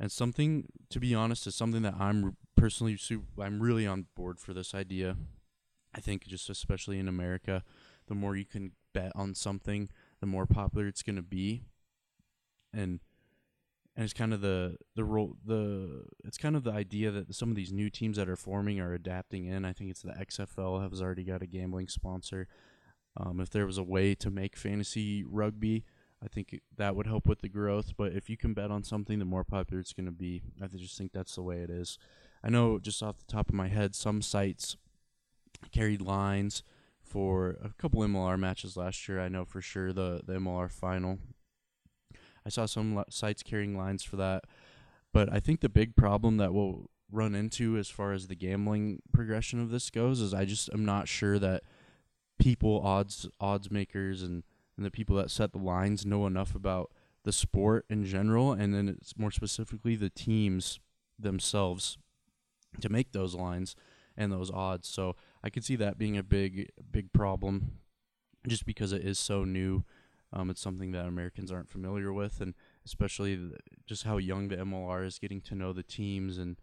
And 0.00 0.10
something, 0.10 0.68
to 0.88 0.98
be 0.98 1.14
honest, 1.14 1.46
is 1.46 1.54
something 1.54 1.82
that 1.82 1.96
I'm 2.00 2.38
personally 2.56 2.96
super, 2.96 3.42
I'm 3.42 3.60
really 3.60 3.86
on 3.86 4.06
board 4.16 4.40
for 4.40 4.54
this 4.54 4.74
idea. 4.74 5.16
I 5.94 6.00
think 6.00 6.26
just 6.26 6.48
especially 6.48 6.98
in 6.98 7.08
America, 7.08 7.62
the 8.06 8.14
more 8.14 8.34
you 8.34 8.46
can 8.46 8.72
bet 8.92 9.12
on 9.14 9.34
something, 9.34 9.88
the 10.20 10.26
more 10.26 10.46
popular 10.46 10.86
it's 10.86 11.02
going 11.02 11.16
to 11.16 11.22
be. 11.22 11.62
And 12.72 13.00
and 13.94 14.04
it's 14.04 14.14
kind 14.14 14.32
of 14.32 14.40
the 14.40 14.76
the 14.94 15.04
role 15.04 15.36
the 15.44 16.04
it's 16.24 16.38
kind 16.38 16.56
of 16.56 16.64
the 16.64 16.72
idea 16.72 17.10
that 17.10 17.34
some 17.34 17.50
of 17.50 17.56
these 17.56 17.72
new 17.72 17.90
teams 17.90 18.16
that 18.16 18.28
are 18.28 18.36
forming 18.36 18.80
are 18.80 18.94
adapting 18.94 19.46
in. 19.46 19.64
I 19.64 19.72
think 19.72 19.90
it's 19.90 20.02
the 20.02 20.12
XFL 20.12 20.88
has 20.88 21.02
already 21.02 21.24
got 21.24 21.42
a 21.42 21.46
gambling 21.46 21.88
sponsor. 21.88 22.48
Um, 23.16 23.40
if 23.40 23.50
there 23.50 23.66
was 23.66 23.76
a 23.76 23.82
way 23.82 24.14
to 24.14 24.30
make 24.30 24.56
fantasy 24.56 25.22
rugby, 25.22 25.84
I 26.24 26.28
think 26.28 26.58
that 26.76 26.96
would 26.96 27.06
help 27.06 27.26
with 27.26 27.40
the 27.42 27.48
growth. 27.48 27.92
But 27.98 28.12
if 28.12 28.30
you 28.30 28.38
can 28.38 28.54
bet 28.54 28.70
on 28.70 28.82
something, 28.82 29.18
the 29.18 29.26
more 29.26 29.44
popular 29.44 29.80
it's 29.80 29.92
going 29.92 30.06
to 30.06 30.12
be. 30.12 30.42
I 30.62 30.66
just 30.68 30.96
think 30.96 31.12
that's 31.12 31.34
the 31.34 31.42
way 31.42 31.58
it 31.58 31.68
is. 31.68 31.98
I 32.42 32.48
know 32.48 32.78
just 32.78 33.02
off 33.02 33.18
the 33.18 33.30
top 33.30 33.50
of 33.50 33.54
my 33.54 33.68
head, 33.68 33.94
some 33.94 34.22
sites 34.22 34.76
carried 35.70 36.00
lines 36.00 36.62
for 37.12 37.58
a 37.62 37.70
couple 37.76 38.00
MLR 38.00 38.38
matches 38.38 38.76
last 38.76 39.06
year. 39.06 39.20
I 39.20 39.28
know 39.28 39.44
for 39.44 39.60
sure 39.60 39.92
the 39.92 40.22
the 40.26 40.34
MLR 40.34 40.70
final 40.70 41.18
I 42.44 42.48
saw 42.48 42.66
some 42.66 43.04
sites 43.08 43.42
carrying 43.42 43.76
lines 43.76 44.02
for 44.02 44.16
that. 44.16 44.44
But 45.12 45.32
I 45.32 45.40
think 45.40 45.60
the 45.60 45.68
big 45.68 45.94
problem 45.94 46.38
that 46.38 46.54
we'll 46.54 46.90
run 47.10 47.34
into 47.34 47.76
as 47.76 47.88
far 47.90 48.12
as 48.12 48.26
the 48.26 48.34
gambling 48.34 49.02
progression 49.12 49.60
of 49.60 49.70
this 49.70 49.90
goes 49.90 50.20
is 50.20 50.32
I 50.32 50.46
just 50.46 50.70
am 50.72 50.84
not 50.84 51.08
sure 51.08 51.38
that 51.38 51.62
people 52.38 52.80
odds 52.82 53.28
odds 53.38 53.70
makers 53.70 54.22
and, 54.22 54.42
and 54.76 54.86
the 54.86 54.90
people 54.90 55.16
that 55.16 55.30
set 55.30 55.52
the 55.52 55.58
lines 55.58 56.06
know 56.06 56.26
enough 56.26 56.54
about 56.54 56.90
the 57.24 57.32
sport 57.32 57.84
in 57.90 58.04
general 58.04 58.52
and 58.52 58.74
then 58.74 58.88
it's 58.88 59.16
more 59.18 59.30
specifically 59.30 59.94
the 59.94 60.08
teams 60.08 60.80
themselves 61.18 61.98
to 62.80 62.88
make 62.88 63.12
those 63.12 63.34
lines 63.34 63.76
and 64.16 64.32
those 64.32 64.50
odds. 64.50 64.88
So 64.88 65.14
I 65.44 65.50
could 65.50 65.64
see 65.64 65.76
that 65.76 65.98
being 65.98 66.16
a 66.16 66.22
big 66.22 66.70
big 66.90 67.12
problem, 67.12 67.78
just 68.46 68.66
because 68.66 68.92
it 68.92 69.02
is 69.02 69.18
so 69.18 69.44
new. 69.44 69.84
Um, 70.32 70.48
it's 70.48 70.62
something 70.62 70.92
that 70.92 71.06
Americans 71.06 71.52
aren't 71.52 71.68
familiar 71.68 72.12
with, 72.12 72.40
and 72.40 72.54
especially 72.86 73.34
the, 73.34 73.58
just 73.86 74.04
how 74.04 74.16
young 74.16 74.48
the 74.48 74.56
MLR 74.56 75.04
is, 75.04 75.18
getting 75.18 75.42
to 75.42 75.54
know 75.54 75.72
the 75.72 75.82
teams 75.82 76.38
and 76.38 76.56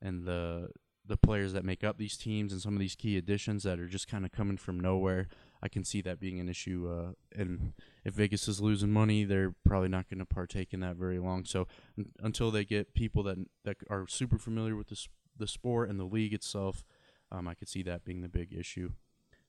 and 0.00 0.24
the 0.24 0.68
the 1.06 1.16
players 1.16 1.52
that 1.52 1.64
make 1.64 1.84
up 1.84 1.98
these 1.98 2.16
teams 2.16 2.50
and 2.52 2.62
some 2.62 2.72
of 2.72 2.80
these 2.80 2.96
key 2.96 3.18
additions 3.18 3.62
that 3.62 3.78
are 3.78 3.86
just 3.86 4.08
kind 4.08 4.24
of 4.24 4.32
coming 4.32 4.56
from 4.56 4.80
nowhere. 4.80 5.28
I 5.62 5.68
can 5.68 5.84
see 5.84 6.00
that 6.02 6.18
being 6.18 6.40
an 6.40 6.48
issue. 6.48 6.88
Uh, 6.90 7.12
and 7.38 7.74
if 8.04 8.14
Vegas 8.14 8.48
is 8.48 8.60
losing 8.60 8.90
money, 8.90 9.24
they're 9.24 9.54
probably 9.66 9.88
not 9.88 10.08
going 10.08 10.18
to 10.18 10.24
partake 10.24 10.72
in 10.72 10.80
that 10.80 10.96
very 10.96 11.18
long. 11.18 11.44
So 11.44 11.66
n- 11.98 12.12
until 12.22 12.50
they 12.50 12.64
get 12.64 12.94
people 12.94 13.22
that 13.24 13.38
that 13.64 13.76
are 13.90 14.06
super 14.08 14.38
familiar 14.38 14.76
with 14.76 14.88
the 14.88 15.06
the 15.36 15.46
sport 15.46 15.90
and 15.90 15.98
the 15.98 16.04
league 16.04 16.32
itself, 16.32 16.84
um, 17.32 17.48
I 17.48 17.54
could 17.54 17.68
see 17.68 17.82
that 17.82 18.04
being 18.04 18.22
the 18.22 18.28
big 18.28 18.52
issue. 18.52 18.92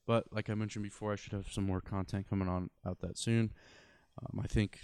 But 0.05 0.25
like 0.31 0.49
I 0.49 0.55
mentioned 0.55 0.83
before, 0.83 1.13
I 1.13 1.15
should 1.15 1.33
have 1.33 1.51
some 1.51 1.65
more 1.65 1.81
content 1.81 2.29
coming 2.29 2.47
on 2.47 2.69
out 2.85 2.99
that 2.99 3.17
soon. 3.17 3.51
Um, 4.21 4.39
I 4.43 4.47
think 4.47 4.81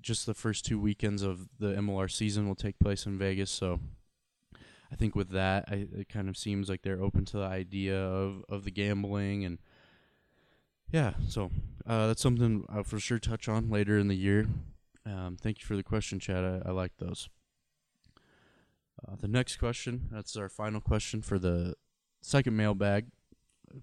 just 0.00 0.26
the 0.26 0.34
first 0.34 0.64
two 0.64 0.78
weekends 0.78 1.22
of 1.22 1.48
the 1.58 1.74
MLR 1.74 2.10
season 2.10 2.46
will 2.46 2.54
take 2.54 2.78
place 2.78 3.06
in 3.06 3.18
Vegas, 3.18 3.50
so 3.50 3.80
I 4.92 4.96
think 4.96 5.14
with 5.14 5.30
that, 5.30 5.64
I, 5.68 5.86
it 5.96 6.08
kind 6.08 6.28
of 6.28 6.36
seems 6.36 6.68
like 6.68 6.82
they're 6.82 7.02
open 7.02 7.24
to 7.26 7.38
the 7.38 7.44
idea 7.44 7.98
of, 7.98 8.44
of 8.48 8.64
the 8.64 8.70
gambling 8.70 9.44
and 9.44 9.58
yeah, 10.92 11.14
so 11.26 11.50
uh, 11.86 12.08
that's 12.08 12.20
something 12.20 12.66
I'll 12.68 12.84
for 12.84 13.00
sure 13.00 13.18
touch 13.18 13.48
on 13.48 13.70
later 13.70 13.98
in 13.98 14.08
the 14.08 14.14
year. 14.14 14.46
Um, 15.06 15.38
thank 15.40 15.60
you 15.60 15.64
for 15.64 15.74
the 15.74 15.82
question, 15.82 16.20
Chad. 16.20 16.44
I, 16.44 16.68
I 16.68 16.72
like 16.72 16.92
those. 16.98 17.30
Uh, 19.02 19.16
the 19.18 19.26
next 19.26 19.56
question, 19.56 20.08
that's 20.12 20.36
our 20.36 20.50
final 20.50 20.82
question 20.82 21.22
for 21.22 21.38
the 21.38 21.74
second 22.22 22.56
mailbag. 22.56 23.06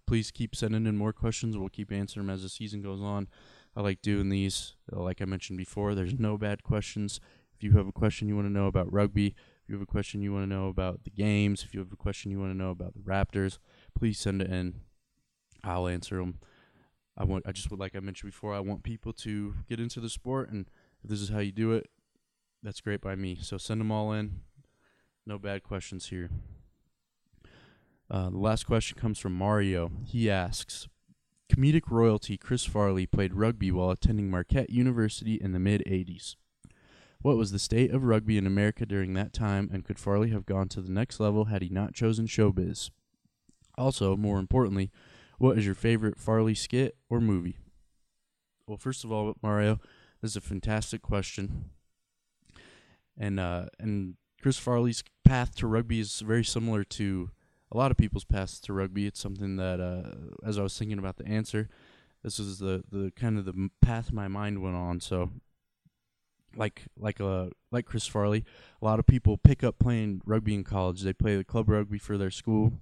Please 0.08 0.32
keep 0.32 0.56
sending 0.56 0.86
in 0.86 0.97
more 0.97 1.13
questions. 1.13 1.58
We'll 1.58 1.69
keep 1.69 1.91
answering 1.91 2.28
them 2.28 2.34
as 2.34 2.43
the 2.43 2.49
season 2.49 2.82
goes 2.82 3.02
on. 3.02 3.28
I 3.75 3.82
like 3.82 4.02
doing 4.02 4.30
these. 4.30 4.75
Uh, 4.91 5.02
like 5.02 5.21
I 5.21 5.25
mentioned 5.25 5.58
before, 5.58 5.95
there's 5.95 6.17
no 6.19 6.38
bad 6.38 6.63
questions. 6.63 7.19
If 7.56 7.63
you 7.63 7.73
have 7.73 7.88
a 7.88 7.91
question 7.91 8.28
you 8.28 8.36
want 8.36 8.47
to 8.47 8.54
know 8.54 8.67
about 8.67 8.91
rugby, 8.91 9.28
if 9.28 9.69
you 9.69 9.75
have 9.75 9.82
a 9.82 9.86
question 9.86 10.21
you 10.21 10.32
want 10.34 10.43
to 10.43 10.56
know 10.56 10.67
about 10.67 11.04
the 11.04 11.10
games, 11.10 11.63
if 11.63 11.73
you 11.73 11.80
have 11.80 11.91
a 11.91 11.97
question 11.97 12.32
you 12.32 12.39
want 12.39 12.52
to 12.52 12.58
know 12.58 12.71
about 12.71 12.93
the 12.93 13.02
Raptors, 13.02 13.58
please 13.97 14.19
send 14.19 14.41
it 14.41 14.49
in. 14.49 14.82
I'll 15.63 15.88
answer 15.88 16.17
them. 16.17 16.39
I 17.17 17.25
want. 17.25 17.45
I 17.45 17.52
just 17.52 17.69
would 17.69 17.80
like 17.80 17.95
I 17.95 17.99
mentioned 17.99 18.32
before. 18.32 18.54
I 18.54 18.62
want 18.62 18.84
people 18.84 19.12
to 19.13 19.56
get 19.67 19.80
into 19.80 19.99
the 19.99 20.10
sport, 20.10 20.49
and 20.49 20.69
if 21.04 21.10
this 21.10 21.19
is 21.19 21.30
how 21.30 21.39
you 21.39 21.52
do 21.52 21.73
it, 21.73 21.89
that's 22.63 22.80
great 22.80 23.02
by 23.02 23.15
me. 23.15 23.38
So 23.41 23.58
send 23.58 23.82
them 23.82 23.91
all 23.91 24.13
in. 24.13 24.41
No 25.25 25.38
bad 25.38 25.63
questions 25.63 26.08
here. 26.08 26.30
Uh, 28.12 28.30
the 28.30 28.38
last 28.38 28.65
question 28.65 28.98
comes 28.98 29.19
from 29.19 29.34
Mario. 29.34 29.91
He 30.06 30.30
asks, 30.30 30.88
comedic 31.52 31.89
royalty 31.89 32.38
Chris 32.38 32.65
Farley 32.65 33.06
played 33.06 33.34
rugby 33.34 33.72
while 33.72 33.91
attending 33.91 34.30
Marquette 34.30 34.69
University 34.69 35.36
in 35.36 35.52
the 35.52 35.60
mid 35.60 35.84
80s. 35.86 36.36
What 37.22 37.38
was 37.38 37.52
the 37.52 37.60
state 37.60 37.91
of 37.91 38.06
rugby 38.06 38.38
in 38.38 38.48
America 38.48 38.86
during 38.86 39.13
that 39.13 39.34
time, 39.34 39.69
and 39.74 39.84
could 39.84 40.00
Farley 40.00 40.30
have 40.30 40.45
gone 40.45 40.69
to 40.69 40.82
the 40.82 40.91
next 40.91 41.19
level 41.19 41.45
had 41.45 41.62
he 41.62 41.69
not 41.69 41.93
chosen 41.93 42.28
showbiz? 42.28 42.91
Also, 43.78 44.15
more 44.15 44.39
importantly, 44.39 44.89
what 45.38 45.58
is 45.58 45.65
your 45.65 45.76
favorite 45.76 46.17
Farley 46.17 46.56
skit 46.56 46.95
or 47.10 47.19
movie? 47.19 47.58
Well, 48.67 48.78
first 48.78 49.04
of 49.04 49.12
all, 49.12 49.34
Mario, 49.41 49.80
this 50.22 50.32
is 50.32 50.38
a 50.38 50.41
fantastic 50.41 51.02
question. 51.02 51.72
And 53.17 53.39
uh, 53.39 53.65
and 53.80 54.15
Chris 54.41 54.58
Farley's 54.58 55.04
path 55.26 55.56
to 55.56 55.67
rugby 55.67 56.00
is 56.00 56.22
very 56.22 56.43
similar 56.45 56.84
to 56.86 57.32
a 57.71 57.77
lot 57.77 57.91
of 57.91 57.97
people's 57.97 58.25
paths 58.25 58.60
to 58.62 58.73
rugby. 58.73 59.05
It's 59.05 59.19
something 59.19 59.58
that, 59.58 59.79
uh, 59.79 60.47
as 60.47 60.58
I 60.58 60.63
was 60.63 60.77
thinking 60.77 60.99
about 60.99 61.17
the 61.17 61.27
answer, 61.27 61.69
this 62.23 62.39
is 62.39 62.60
the, 62.60 62.84
the 62.91 63.12
kind 63.15 63.38
of 63.38 63.45
the 63.45 63.69
path 63.82 64.12
my 64.12 64.27
mind 64.27 64.62
went 64.62 64.75
on. 64.75 64.99
So 64.99 65.32
like 66.55 66.86
like 66.97 67.21
uh 67.21 67.47
like 67.71 67.86
Chris 67.86 68.08
Farley, 68.08 68.43
a 68.82 68.86
lot 68.86 68.99
of 68.99 69.05
people 69.05 69.38
pick 69.38 69.63
up 69.63 69.79
playing 69.79 70.21
rugby 70.25 70.53
in 70.53 70.63
college. 70.63 71.01
They 71.01 71.13
play 71.13 71.36
the 71.36 71.43
club 71.43 71.69
rugby 71.69 71.99
for 71.99 72.17
their 72.17 72.32
school, 72.32 72.73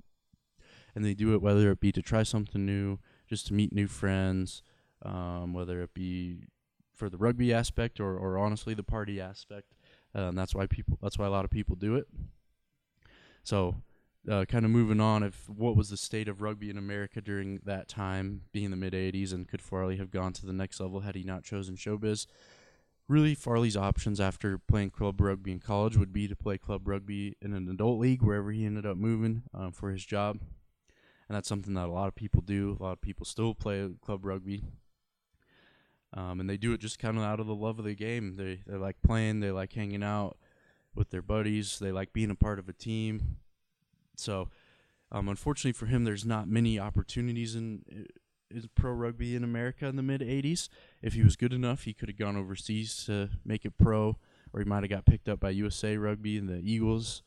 and 0.96 1.04
they 1.04 1.14
do 1.14 1.34
it 1.34 1.42
whether 1.42 1.72
it 1.72 1.80
be 1.80 1.92
to 1.92 2.02
try 2.02 2.24
something 2.24 2.66
new, 2.66 3.00
just 3.30 3.48
to 3.48 3.54
meet 3.54 3.74
new 3.74 3.88
friends, 3.88 4.64
um, 5.04 5.54
whether 5.54 5.82
it 5.82 5.94
be 5.94 6.44
for 6.96 7.10
the 7.10 7.18
rugby 7.18 7.54
aspect 7.54 8.00
or, 8.00 8.18
or 8.18 8.38
honestly 8.38 8.74
the 8.74 8.84
party 8.84 9.22
aspect. 9.22 9.74
Uh, 10.16 10.30
and 10.30 10.38
that's 10.38 10.56
why 10.56 10.66
people 10.66 10.98
that's 11.02 11.18
why 11.18 11.26
a 11.28 11.32
lot 11.32 11.46
of 11.46 11.52
people 11.52 11.76
do 11.76 11.96
it. 11.96 12.08
So, 13.44 13.76
uh, 14.30 14.46
kind 14.46 14.66
of 14.66 14.72
moving 14.72 15.00
on, 15.00 15.24
if 15.24 15.50
what 15.50 15.76
was 15.76 15.90
the 15.90 15.98
state 15.98 16.28
of 16.28 16.42
rugby 16.42 16.70
in 16.70 16.78
America 16.78 17.22
during 17.22 17.62
that 17.66 17.88
time, 17.88 18.42
being 18.52 18.72
the 18.72 18.78
mid 18.78 18.94
'80s, 18.94 19.34
and 19.34 19.48
could 19.48 19.62
Farley 19.62 19.98
have 19.98 20.12
gone 20.12 20.34
to 20.34 20.46
the 20.46 20.54
next 20.54 20.80
level 20.80 21.02
had 21.02 21.16
he 21.16 21.24
not 21.24 21.44
chosen 21.44 21.76
showbiz? 21.76 22.28
really 23.08 23.36
Farley's 23.36 23.78
options 23.78 24.20
after 24.20 24.58
playing 24.58 24.92
club 24.92 25.22
rugby 25.22 25.52
in 25.52 25.60
college 25.60 25.98
would 25.98 26.12
be 26.12 26.28
to 26.28 26.36
play 26.36 26.58
club 26.58 26.88
rugby 26.88 27.36
in 27.42 27.54
an 27.54 27.70
adult 27.70 28.00
league 28.00 28.22
wherever 28.22 28.52
he 28.52 28.66
ended 28.66 28.86
up 28.86 28.98
moving 28.98 29.44
um, 29.54 29.72
for 29.72 29.92
his 29.92 30.06
job. 30.06 30.40
And 31.30 31.36
that's 31.36 31.48
something 31.48 31.74
that 31.74 31.88
a 31.88 31.92
lot 31.92 32.08
of 32.08 32.16
people 32.16 32.42
do. 32.42 32.78
A 32.80 32.84
lot 32.84 32.92
of 32.94 33.02
people 33.02 33.26
still 33.26 33.54
play 33.54 33.90
club 34.02 34.26
rugby. 34.26 34.64
Um, 36.14 36.40
and 36.40 36.50
they 36.50 36.58
do 36.58 36.74
it 36.74 36.80
just 36.80 37.00
kind 37.00 37.18
of 37.18 37.24
out 37.24 37.40
of 37.40 37.48
the 37.48 37.56
love 37.56 37.80
of 37.80 37.86
the 37.86 37.96
game. 37.96 38.38
They, 38.38 38.62
they 38.66 38.78
like 38.78 39.02
playing, 39.06 39.42
they 39.42 39.52
like 39.52 39.74
hanging 39.74 40.04
out 40.04 40.38
with 40.96 41.10
their 41.10 41.22
buddies, 41.22 41.80
they 41.80 41.92
like 41.92 42.14
being 42.14 42.32
a 42.32 42.36
part 42.36 42.60
of 42.60 42.70
a 42.70 42.74
team. 42.74 43.38
So, 44.20 44.50
um, 45.12 45.30
unfortunately 45.30 45.74
for 45.74 45.86
him, 45.86 46.04
there's 46.04 46.26
not 46.26 46.48
many 46.48 46.80
opportunities 46.80 47.56
in 47.56 48.08
is 48.50 48.68
pro 48.76 48.92
rugby 48.92 49.36
in 49.36 49.44
America 49.44 49.88
in 49.88 49.96
the 49.96 50.04
mid 50.04 50.22
80s. 50.22 50.70
If 51.02 51.14
he 51.14 51.24
was 51.24 51.36
good 51.36 51.54
enough, 51.54 51.84
he 51.84 51.94
could 51.94 52.10
have 52.10 52.18
gone 52.18 52.38
overseas 52.38 53.04
to 53.06 53.30
make 53.46 53.66
it 53.66 53.78
pro, 53.78 54.18
or 54.54 54.60
he 54.60 54.66
might 54.66 54.84
have 54.84 54.90
got 54.90 55.06
picked 55.06 55.30
up 55.30 55.40
by 55.40 55.50
USA 55.52 55.98
Rugby 55.98 56.38
and 56.38 56.48
the 56.48 56.60
Eagles, 56.60 57.24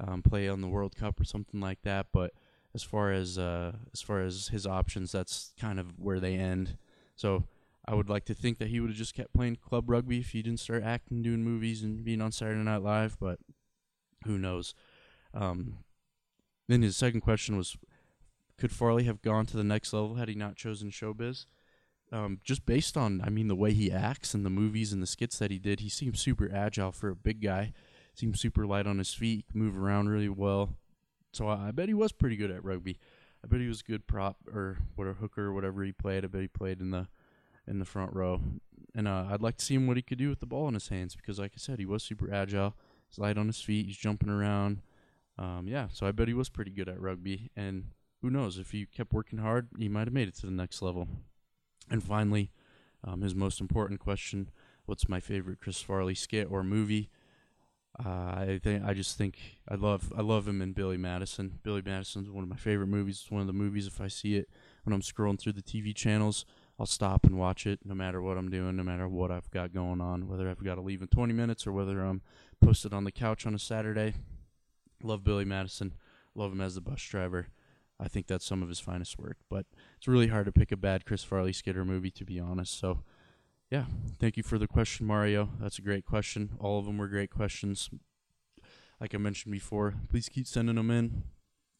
um, 0.00 0.22
play 0.22 0.48
on 0.48 0.60
the 0.60 0.68
World 0.68 0.96
Cup 0.96 1.20
or 1.20 1.24
something 1.24 1.60
like 1.60 1.82
that. 1.82 2.06
But 2.12 2.32
as 2.74 2.82
far 2.82 3.12
as 3.12 3.38
uh, 3.38 3.72
as 3.92 4.02
far 4.02 4.22
as 4.22 4.48
his 4.48 4.66
options, 4.66 5.12
that's 5.12 5.52
kind 5.58 5.78
of 5.78 5.98
where 5.98 6.20
they 6.20 6.34
end. 6.34 6.76
So 7.14 7.44
I 7.86 7.94
would 7.94 8.10
like 8.10 8.24
to 8.26 8.34
think 8.34 8.58
that 8.58 8.68
he 8.68 8.80
would 8.80 8.90
have 8.90 8.98
just 8.98 9.14
kept 9.14 9.32
playing 9.32 9.56
club 9.56 9.88
rugby 9.88 10.18
if 10.18 10.30
he 10.30 10.42
didn't 10.42 10.60
start 10.60 10.82
acting, 10.82 11.22
doing 11.22 11.44
movies, 11.44 11.82
and 11.82 12.04
being 12.04 12.20
on 12.20 12.32
Saturday 12.32 12.62
Night 12.62 12.82
Live. 12.82 13.16
But 13.20 13.38
who 14.24 14.38
knows? 14.38 14.74
Um, 15.32 15.78
then 16.68 16.82
his 16.82 16.96
second 16.96 17.20
question 17.20 17.56
was 17.56 17.76
could 18.58 18.72
Farley 18.72 19.04
have 19.04 19.22
gone 19.22 19.46
to 19.46 19.56
the 19.56 19.64
next 19.64 19.92
level 19.92 20.14
had 20.14 20.28
he 20.28 20.34
not 20.34 20.56
chosen 20.56 20.90
showbiz? 20.90 21.46
Um, 22.12 22.40
just 22.44 22.64
based 22.64 22.96
on, 22.96 23.20
I 23.24 23.30
mean, 23.30 23.48
the 23.48 23.56
way 23.56 23.72
he 23.72 23.90
acts 23.90 24.32
and 24.32 24.46
the 24.46 24.50
movies 24.50 24.92
and 24.92 25.02
the 25.02 25.06
skits 25.06 25.38
that 25.38 25.50
he 25.50 25.58
did, 25.58 25.80
he 25.80 25.88
seems 25.88 26.20
super 26.20 26.50
agile 26.52 26.92
for 26.92 27.10
a 27.10 27.16
big 27.16 27.42
guy. 27.42 27.72
Seems 28.14 28.40
super 28.40 28.64
light 28.66 28.86
on 28.86 28.98
his 28.98 29.12
feet, 29.12 29.44
move 29.52 29.76
around 29.76 30.08
really 30.08 30.28
well. 30.28 30.76
So 31.32 31.48
I, 31.48 31.68
I 31.68 31.70
bet 31.72 31.88
he 31.88 31.94
was 31.94 32.12
pretty 32.12 32.36
good 32.36 32.50
at 32.50 32.64
rugby. 32.64 32.98
I 33.44 33.48
bet 33.48 33.60
he 33.60 33.68
was 33.68 33.80
a 33.80 33.90
good 33.90 34.06
prop 34.06 34.38
or 34.52 34.78
what 34.94 35.06
a 35.06 35.12
hooker 35.14 35.46
or 35.46 35.52
whatever 35.52 35.84
he 35.84 35.92
played. 35.92 36.24
I 36.24 36.28
bet 36.28 36.40
he 36.40 36.48
played 36.48 36.80
in 36.80 36.90
the 36.90 37.08
in 37.68 37.78
the 37.78 37.84
front 37.84 38.14
row. 38.14 38.40
And 38.94 39.06
uh, 39.06 39.26
I'd 39.30 39.42
like 39.42 39.56
to 39.58 39.64
see 39.64 39.74
him 39.74 39.86
what 39.86 39.96
he 39.96 40.02
could 40.02 40.18
do 40.18 40.30
with 40.30 40.40
the 40.40 40.46
ball 40.46 40.68
in 40.68 40.74
his 40.74 40.88
hands 40.88 41.14
because, 41.14 41.38
like 41.38 41.52
I 41.54 41.58
said, 41.58 41.78
he 41.78 41.84
was 41.84 42.02
super 42.02 42.32
agile. 42.32 42.74
He's 43.08 43.18
light 43.18 43.36
on 43.36 43.48
his 43.48 43.60
feet. 43.60 43.86
He's 43.86 43.96
jumping 43.96 44.30
around. 44.30 44.80
Um, 45.38 45.66
yeah, 45.68 45.88
so 45.92 46.06
I 46.06 46.12
bet 46.12 46.28
he 46.28 46.34
was 46.34 46.48
pretty 46.48 46.70
good 46.70 46.88
at 46.88 47.00
rugby. 47.00 47.50
And 47.56 47.90
who 48.22 48.30
knows? 48.30 48.58
If 48.58 48.70
he 48.70 48.86
kept 48.86 49.12
working 49.12 49.38
hard, 49.38 49.68
he 49.78 49.88
might 49.88 50.06
have 50.06 50.14
made 50.14 50.28
it 50.28 50.36
to 50.36 50.46
the 50.46 50.52
next 50.52 50.82
level. 50.82 51.08
And 51.90 52.02
finally, 52.02 52.50
um, 53.04 53.20
his 53.20 53.34
most 53.34 53.60
important 53.60 54.00
question: 54.00 54.50
What's 54.86 55.08
my 55.08 55.20
favorite 55.20 55.60
Chris 55.60 55.80
Farley 55.80 56.14
skit 56.14 56.48
or 56.50 56.62
movie? 56.62 57.10
Uh, 58.04 58.08
I 58.08 58.60
think 58.62 58.84
I 58.84 58.92
just 58.92 59.16
think 59.16 59.38
I 59.68 59.74
love 59.74 60.12
I 60.16 60.20
love 60.20 60.46
him 60.46 60.60
in 60.60 60.72
Billy 60.72 60.96
Madison. 60.98 61.60
Billy 61.62 61.82
Madison's 61.84 62.28
one 62.28 62.42
of 62.42 62.50
my 62.50 62.56
favorite 62.56 62.88
movies. 62.88 63.20
It's 63.22 63.30
one 63.30 63.40
of 63.40 63.46
the 63.46 63.52
movies 63.52 63.86
if 63.86 64.00
I 64.00 64.08
see 64.08 64.36
it 64.36 64.48
when 64.84 64.92
I'm 64.92 65.00
scrolling 65.00 65.38
through 65.38 65.54
the 65.54 65.62
TV 65.62 65.94
channels, 65.94 66.44
I'll 66.78 66.86
stop 66.86 67.24
and 67.24 67.38
watch 67.38 67.66
it 67.66 67.80
no 67.84 67.94
matter 67.94 68.20
what 68.20 68.36
I'm 68.36 68.50
doing, 68.50 68.76
no 68.76 68.82
matter 68.82 69.08
what 69.08 69.30
I've 69.30 69.50
got 69.50 69.72
going 69.72 70.00
on, 70.00 70.28
whether 70.28 70.48
I've 70.48 70.62
got 70.62 70.74
to 70.74 70.82
leave 70.82 71.00
in 71.00 71.08
20 71.08 71.32
minutes 71.32 71.66
or 71.66 71.72
whether 71.72 72.02
I'm 72.02 72.20
posted 72.62 72.92
on 72.92 73.04
the 73.04 73.12
couch 73.12 73.46
on 73.46 73.54
a 73.54 73.58
Saturday. 73.58 74.14
Love 75.02 75.24
Billy 75.24 75.44
Madison. 75.44 75.94
Love 76.34 76.52
him 76.52 76.60
as 76.60 76.74
the 76.74 76.80
bus 76.80 77.02
driver. 77.02 77.48
I 77.98 78.08
think 78.08 78.26
that's 78.26 78.44
some 78.44 78.62
of 78.62 78.68
his 78.68 78.80
finest 78.80 79.18
work. 79.18 79.38
But 79.48 79.66
it's 79.96 80.08
really 80.08 80.28
hard 80.28 80.46
to 80.46 80.52
pick 80.52 80.70
a 80.72 80.76
bad 80.76 81.06
Chris 81.06 81.24
Farley 81.24 81.52
Skitter 81.52 81.84
movie, 81.84 82.10
to 82.10 82.24
be 82.24 82.38
honest. 82.38 82.78
So, 82.78 83.02
yeah, 83.70 83.86
thank 84.20 84.36
you 84.36 84.42
for 84.42 84.58
the 84.58 84.68
question, 84.68 85.06
Mario. 85.06 85.50
That's 85.60 85.78
a 85.78 85.82
great 85.82 86.04
question. 86.04 86.50
All 86.60 86.78
of 86.78 86.84
them 86.84 86.98
were 86.98 87.08
great 87.08 87.30
questions. 87.30 87.90
Like 89.00 89.14
I 89.14 89.18
mentioned 89.18 89.52
before, 89.52 89.94
please 90.08 90.28
keep 90.28 90.46
sending 90.46 90.76
them 90.76 90.90
in. 90.90 91.24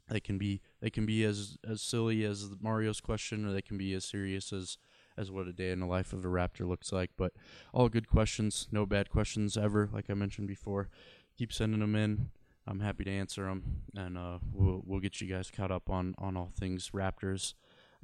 They 0.08 0.20
can 0.20 0.38
be 0.38 0.60
they 0.80 0.90
can 0.90 1.04
be 1.04 1.24
as 1.24 1.58
as 1.68 1.82
silly 1.82 2.24
as 2.24 2.50
Mario's 2.60 3.00
question, 3.00 3.44
or 3.44 3.52
they 3.52 3.62
can 3.62 3.76
be 3.76 3.92
as 3.94 4.04
serious 4.04 4.52
as 4.52 4.78
as 5.16 5.30
what 5.30 5.48
a 5.48 5.52
day 5.52 5.70
in 5.70 5.80
the 5.80 5.86
life 5.86 6.12
of 6.12 6.24
a 6.24 6.28
raptor 6.28 6.68
looks 6.68 6.92
like. 6.92 7.10
But 7.16 7.32
all 7.72 7.88
good 7.88 8.08
questions, 8.08 8.68
no 8.70 8.86
bad 8.86 9.10
questions 9.10 9.56
ever. 9.56 9.88
Like 9.92 10.10
I 10.10 10.14
mentioned 10.14 10.46
before, 10.46 10.90
keep 11.36 11.52
sending 11.52 11.80
them 11.80 11.96
in. 11.96 12.30
I'm 12.68 12.80
happy 12.80 13.04
to 13.04 13.10
answer 13.10 13.44
them, 13.44 13.82
and 13.94 14.18
uh, 14.18 14.38
we'll 14.52 14.82
we'll 14.84 15.00
get 15.00 15.20
you 15.20 15.28
guys 15.28 15.50
caught 15.50 15.70
up 15.70 15.88
on 15.88 16.14
on 16.18 16.36
all 16.36 16.50
things 16.58 16.90
Raptors, 16.90 17.54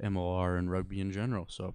MLR, 0.01 0.57
and 0.57 0.71
rugby 0.71 1.01
in 1.01 1.11
general. 1.11 1.45
So, 1.49 1.73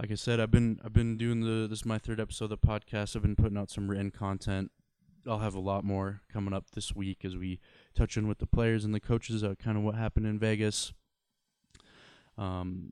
like 0.00 0.10
I 0.10 0.16
said, 0.16 0.40
I've 0.40 0.50
been 0.50 0.80
I've 0.84 0.92
been 0.92 1.16
doing 1.16 1.40
the 1.40 1.68
this 1.68 1.80
is 1.80 1.86
my 1.86 1.98
third 1.98 2.20
episode 2.20 2.46
of 2.46 2.60
the 2.60 2.66
podcast. 2.66 3.14
I've 3.14 3.22
been 3.22 3.36
putting 3.36 3.56
out 3.56 3.70
some 3.70 3.88
written 3.88 4.10
content. 4.10 4.72
I'll 5.28 5.38
have 5.38 5.54
a 5.54 5.60
lot 5.60 5.84
more 5.84 6.22
coming 6.32 6.54
up 6.54 6.70
this 6.72 6.94
week 6.94 7.24
as 7.24 7.36
we 7.36 7.60
touch 7.94 8.16
in 8.16 8.28
with 8.28 8.38
the 8.38 8.46
players 8.46 8.84
and 8.84 8.94
the 8.94 9.00
coaches, 9.00 9.42
uh, 9.42 9.54
kind 9.56 9.76
of 9.76 9.82
what 9.82 9.96
happened 9.96 10.26
in 10.26 10.38
Vegas. 10.38 10.92
Um, 12.38 12.90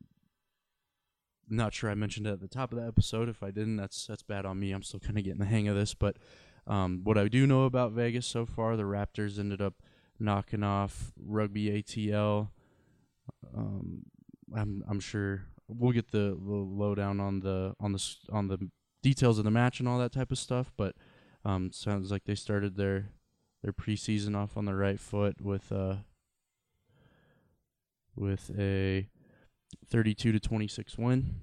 not 1.48 1.74
sure 1.74 1.90
I 1.90 1.94
mentioned 1.94 2.26
it 2.26 2.32
at 2.32 2.40
the 2.40 2.48
top 2.48 2.72
of 2.72 2.78
the 2.78 2.86
episode. 2.86 3.28
If 3.28 3.42
I 3.42 3.50
didn't, 3.50 3.76
that's 3.76 4.06
that's 4.06 4.22
bad 4.22 4.46
on 4.46 4.60
me. 4.60 4.72
I'm 4.72 4.82
still 4.82 5.00
kind 5.00 5.18
of 5.18 5.24
getting 5.24 5.40
the 5.40 5.46
hang 5.46 5.68
of 5.68 5.76
this, 5.76 5.94
but 5.94 6.16
um, 6.66 7.00
what 7.04 7.18
I 7.18 7.28
do 7.28 7.46
know 7.46 7.64
about 7.64 7.92
Vegas 7.92 8.26
so 8.26 8.46
far, 8.46 8.76
the 8.76 8.84
Raptors 8.84 9.38
ended 9.38 9.60
up 9.60 9.74
knocking 10.18 10.62
off 10.62 11.12
Rugby 11.18 11.82
ATL. 11.82 12.48
Um, 13.56 14.04
I'm 14.56 14.84
I'm 14.88 15.00
sure 15.00 15.44
we'll 15.68 15.92
get 15.92 16.10
the, 16.10 16.38
the 16.40 16.54
lowdown 16.54 17.20
on 17.20 17.40
the 17.40 17.74
on 17.80 17.92
the 17.92 18.14
on 18.32 18.48
the 18.48 18.70
details 19.02 19.38
of 19.38 19.44
the 19.44 19.50
match 19.50 19.80
and 19.80 19.88
all 19.88 19.98
that 19.98 20.12
type 20.12 20.30
of 20.32 20.38
stuff, 20.38 20.72
but 20.76 20.94
um, 21.44 21.70
sounds 21.72 22.10
like 22.10 22.24
they 22.24 22.34
started 22.34 22.76
their 22.76 23.10
their 23.62 23.72
preseason 23.72 24.36
off 24.36 24.56
on 24.56 24.64
the 24.64 24.74
right 24.74 25.00
foot 25.00 25.40
with 25.40 25.72
uh 25.72 25.96
with 28.16 28.50
a 28.58 29.08
32 29.88 30.32
to 30.32 30.40
26 30.40 30.98
win. 30.98 31.40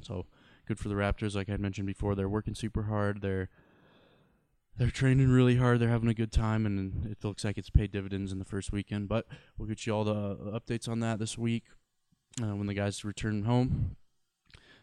So 0.00 0.26
good 0.66 0.78
for 0.78 0.88
the 0.88 0.94
Raptors. 0.94 1.34
Like 1.36 1.48
I 1.48 1.56
mentioned 1.56 1.86
before, 1.86 2.14
they're 2.14 2.28
working 2.28 2.54
super 2.54 2.84
hard. 2.84 3.22
They're 3.22 3.48
they're 4.76 4.90
training 4.90 5.30
really 5.30 5.56
hard. 5.56 5.78
They're 5.78 5.88
having 5.88 6.08
a 6.08 6.14
good 6.14 6.32
time, 6.32 6.64
and 6.66 7.06
it 7.06 7.22
looks 7.22 7.44
like 7.44 7.58
it's 7.58 7.70
paid 7.70 7.92
dividends 7.92 8.32
in 8.32 8.38
the 8.38 8.44
first 8.44 8.72
weekend. 8.72 9.08
But 9.08 9.26
we'll 9.56 9.68
get 9.68 9.86
you 9.86 9.94
all 9.94 10.04
the 10.04 10.12
uh, 10.12 10.58
updates 10.58 10.88
on 10.88 11.00
that 11.00 11.18
this 11.18 11.36
week 11.36 11.64
uh, 12.42 12.56
when 12.56 12.66
the 12.66 12.74
guys 12.74 13.04
return 13.04 13.44
home. 13.44 13.96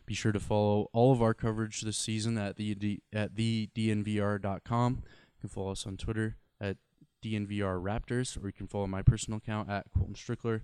Be 0.05 0.13
sure 0.13 0.31
to 0.31 0.39
follow 0.39 0.89
all 0.93 1.11
of 1.11 1.21
our 1.21 1.33
coverage 1.33 1.81
this 1.81 1.97
season 1.97 2.37
at 2.37 2.55
the 2.55 2.99
at 3.13 3.35
the 3.35 3.69
dnvr.com. 3.75 5.03
You 5.03 5.39
can 5.41 5.49
follow 5.49 5.71
us 5.71 5.85
on 5.85 5.97
Twitter 5.97 6.37
at 6.59 6.77
dnvr 7.23 7.81
raptors, 7.81 8.41
or 8.41 8.47
you 8.47 8.53
can 8.53 8.67
follow 8.67 8.87
my 8.87 9.01
personal 9.01 9.37
account 9.37 9.69
at 9.69 9.85
Colton 9.95 10.15
Strickler. 10.15 10.61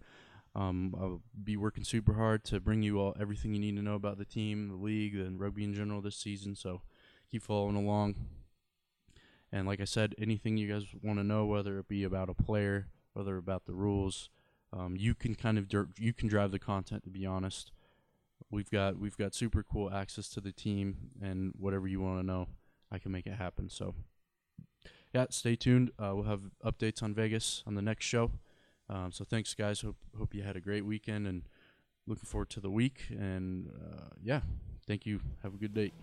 Um, 0.55 0.95
I'll 0.97 1.21
be 1.43 1.57
working 1.57 1.83
super 1.83 2.13
hard 2.13 2.43
to 2.45 2.59
bring 2.59 2.81
you 2.81 2.99
all 2.99 3.15
everything 3.19 3.53
you 3.53 3.59
need 3.59 3.75
to 3.75 3.81
know 3.81 3.95
about 3.95 4.17
the 4.17 4.25
team, 4.25 4.69
the 4.69 4.75
league, 4.75 5.15
and 5.15 5.39
rugby 5.39 5.63
in 5.63 5.73
general 5.73 6.01
this 6.01 6.15
season. 6.15 6.55
So 6.55 6.81
keep 7.29 7.43
following 7.43 7.75
along. 7.75 8.15
And 9.55 9.65
like 9.65 9.79
I 9.79 9.85
said, 9.85 10.15
anything 10.17 10.57
you 10.57 10.67
guys 10.67 10.83
want 11.01 11.17
to 11.17 11.23
know, 11.23 11.45
whether 11.45 11.79
it 11.79 11.87
be 11.87 12.03
about 12.03 12.29
a 12.29 12.33
player, 12.33 12.87
whether 13.13 13.37
about 13.37 13.65
the 13.65 13.73
rules, 13.73 14.29
um, 14.73 14.97
you 14.97 15.15
can 15.15 15.33
kind 15.33 15.57
of 15.57 15.71
you 15.97 16.11
can 16.11 16.27
drive 16.27 16.51
the 16.51 16.59
content. 16.59 17.05
To 17.05 17.09
be 17.09 17.25
honest, 17.25 17.71
we've 18.51 18.69
got 18.69 18.99
we've 18.99 19.15
got 19.15 19.33
super 19.33 19.63
cool 19.63 19.89
access 19.89 20.27
to 20.31 20.41
the 20.41 20.51
team, 20.51 20.97
and 21.21 21.53
whatever 21.57 21.87
you 21.87 22.01
want 22.01 22.19
to 22.19 22.25
know, 22.25 22.49
I 22.91 22.99
can 22.99 23.13
make 23.13 23.27
it 23.27 23.35
happen. 23.35 23.69
So, 23.69 23.95
yeah, 25.13 25.27
stay 25.29 25.55
tuned. 25.55 25.91
Uh, 25.97 26.11
we'll 26.15 26.25
have 26.25 26.41
updates 26.65 27.01
on 27.01 27.13
Vegas 27.13 27.63
on 27.65 27.75
the 27.75 27.81
next 27.81 28.03
show. 28.03 28.31
Um, 28.89 29.13
so 29.13 29.23
thanks, 29.23 29.53
guys. 29.53 29.79
Hope 29.79 29.95
hope 30.19 30.35
you 30.35 30.43
had 30.43 30.57
a 30.57 30.61
great 30.61 30.85
weekend, 30.85 31.27
and 31.27 31.43
looking 32.05 32.25
forward 32.25 32.49
to 32.49 32.59
the 32.59 32.69
week. 32.69 33.05
And 33.09 33.69
uh, 33.69 34.09
yeah, 34.21 34.41
thank 34.85 35.05
you. 35.05 35.21
Have 35.43 35.53
a 35.53 35.57
good 35.57 35.73
day. 35.73 35.93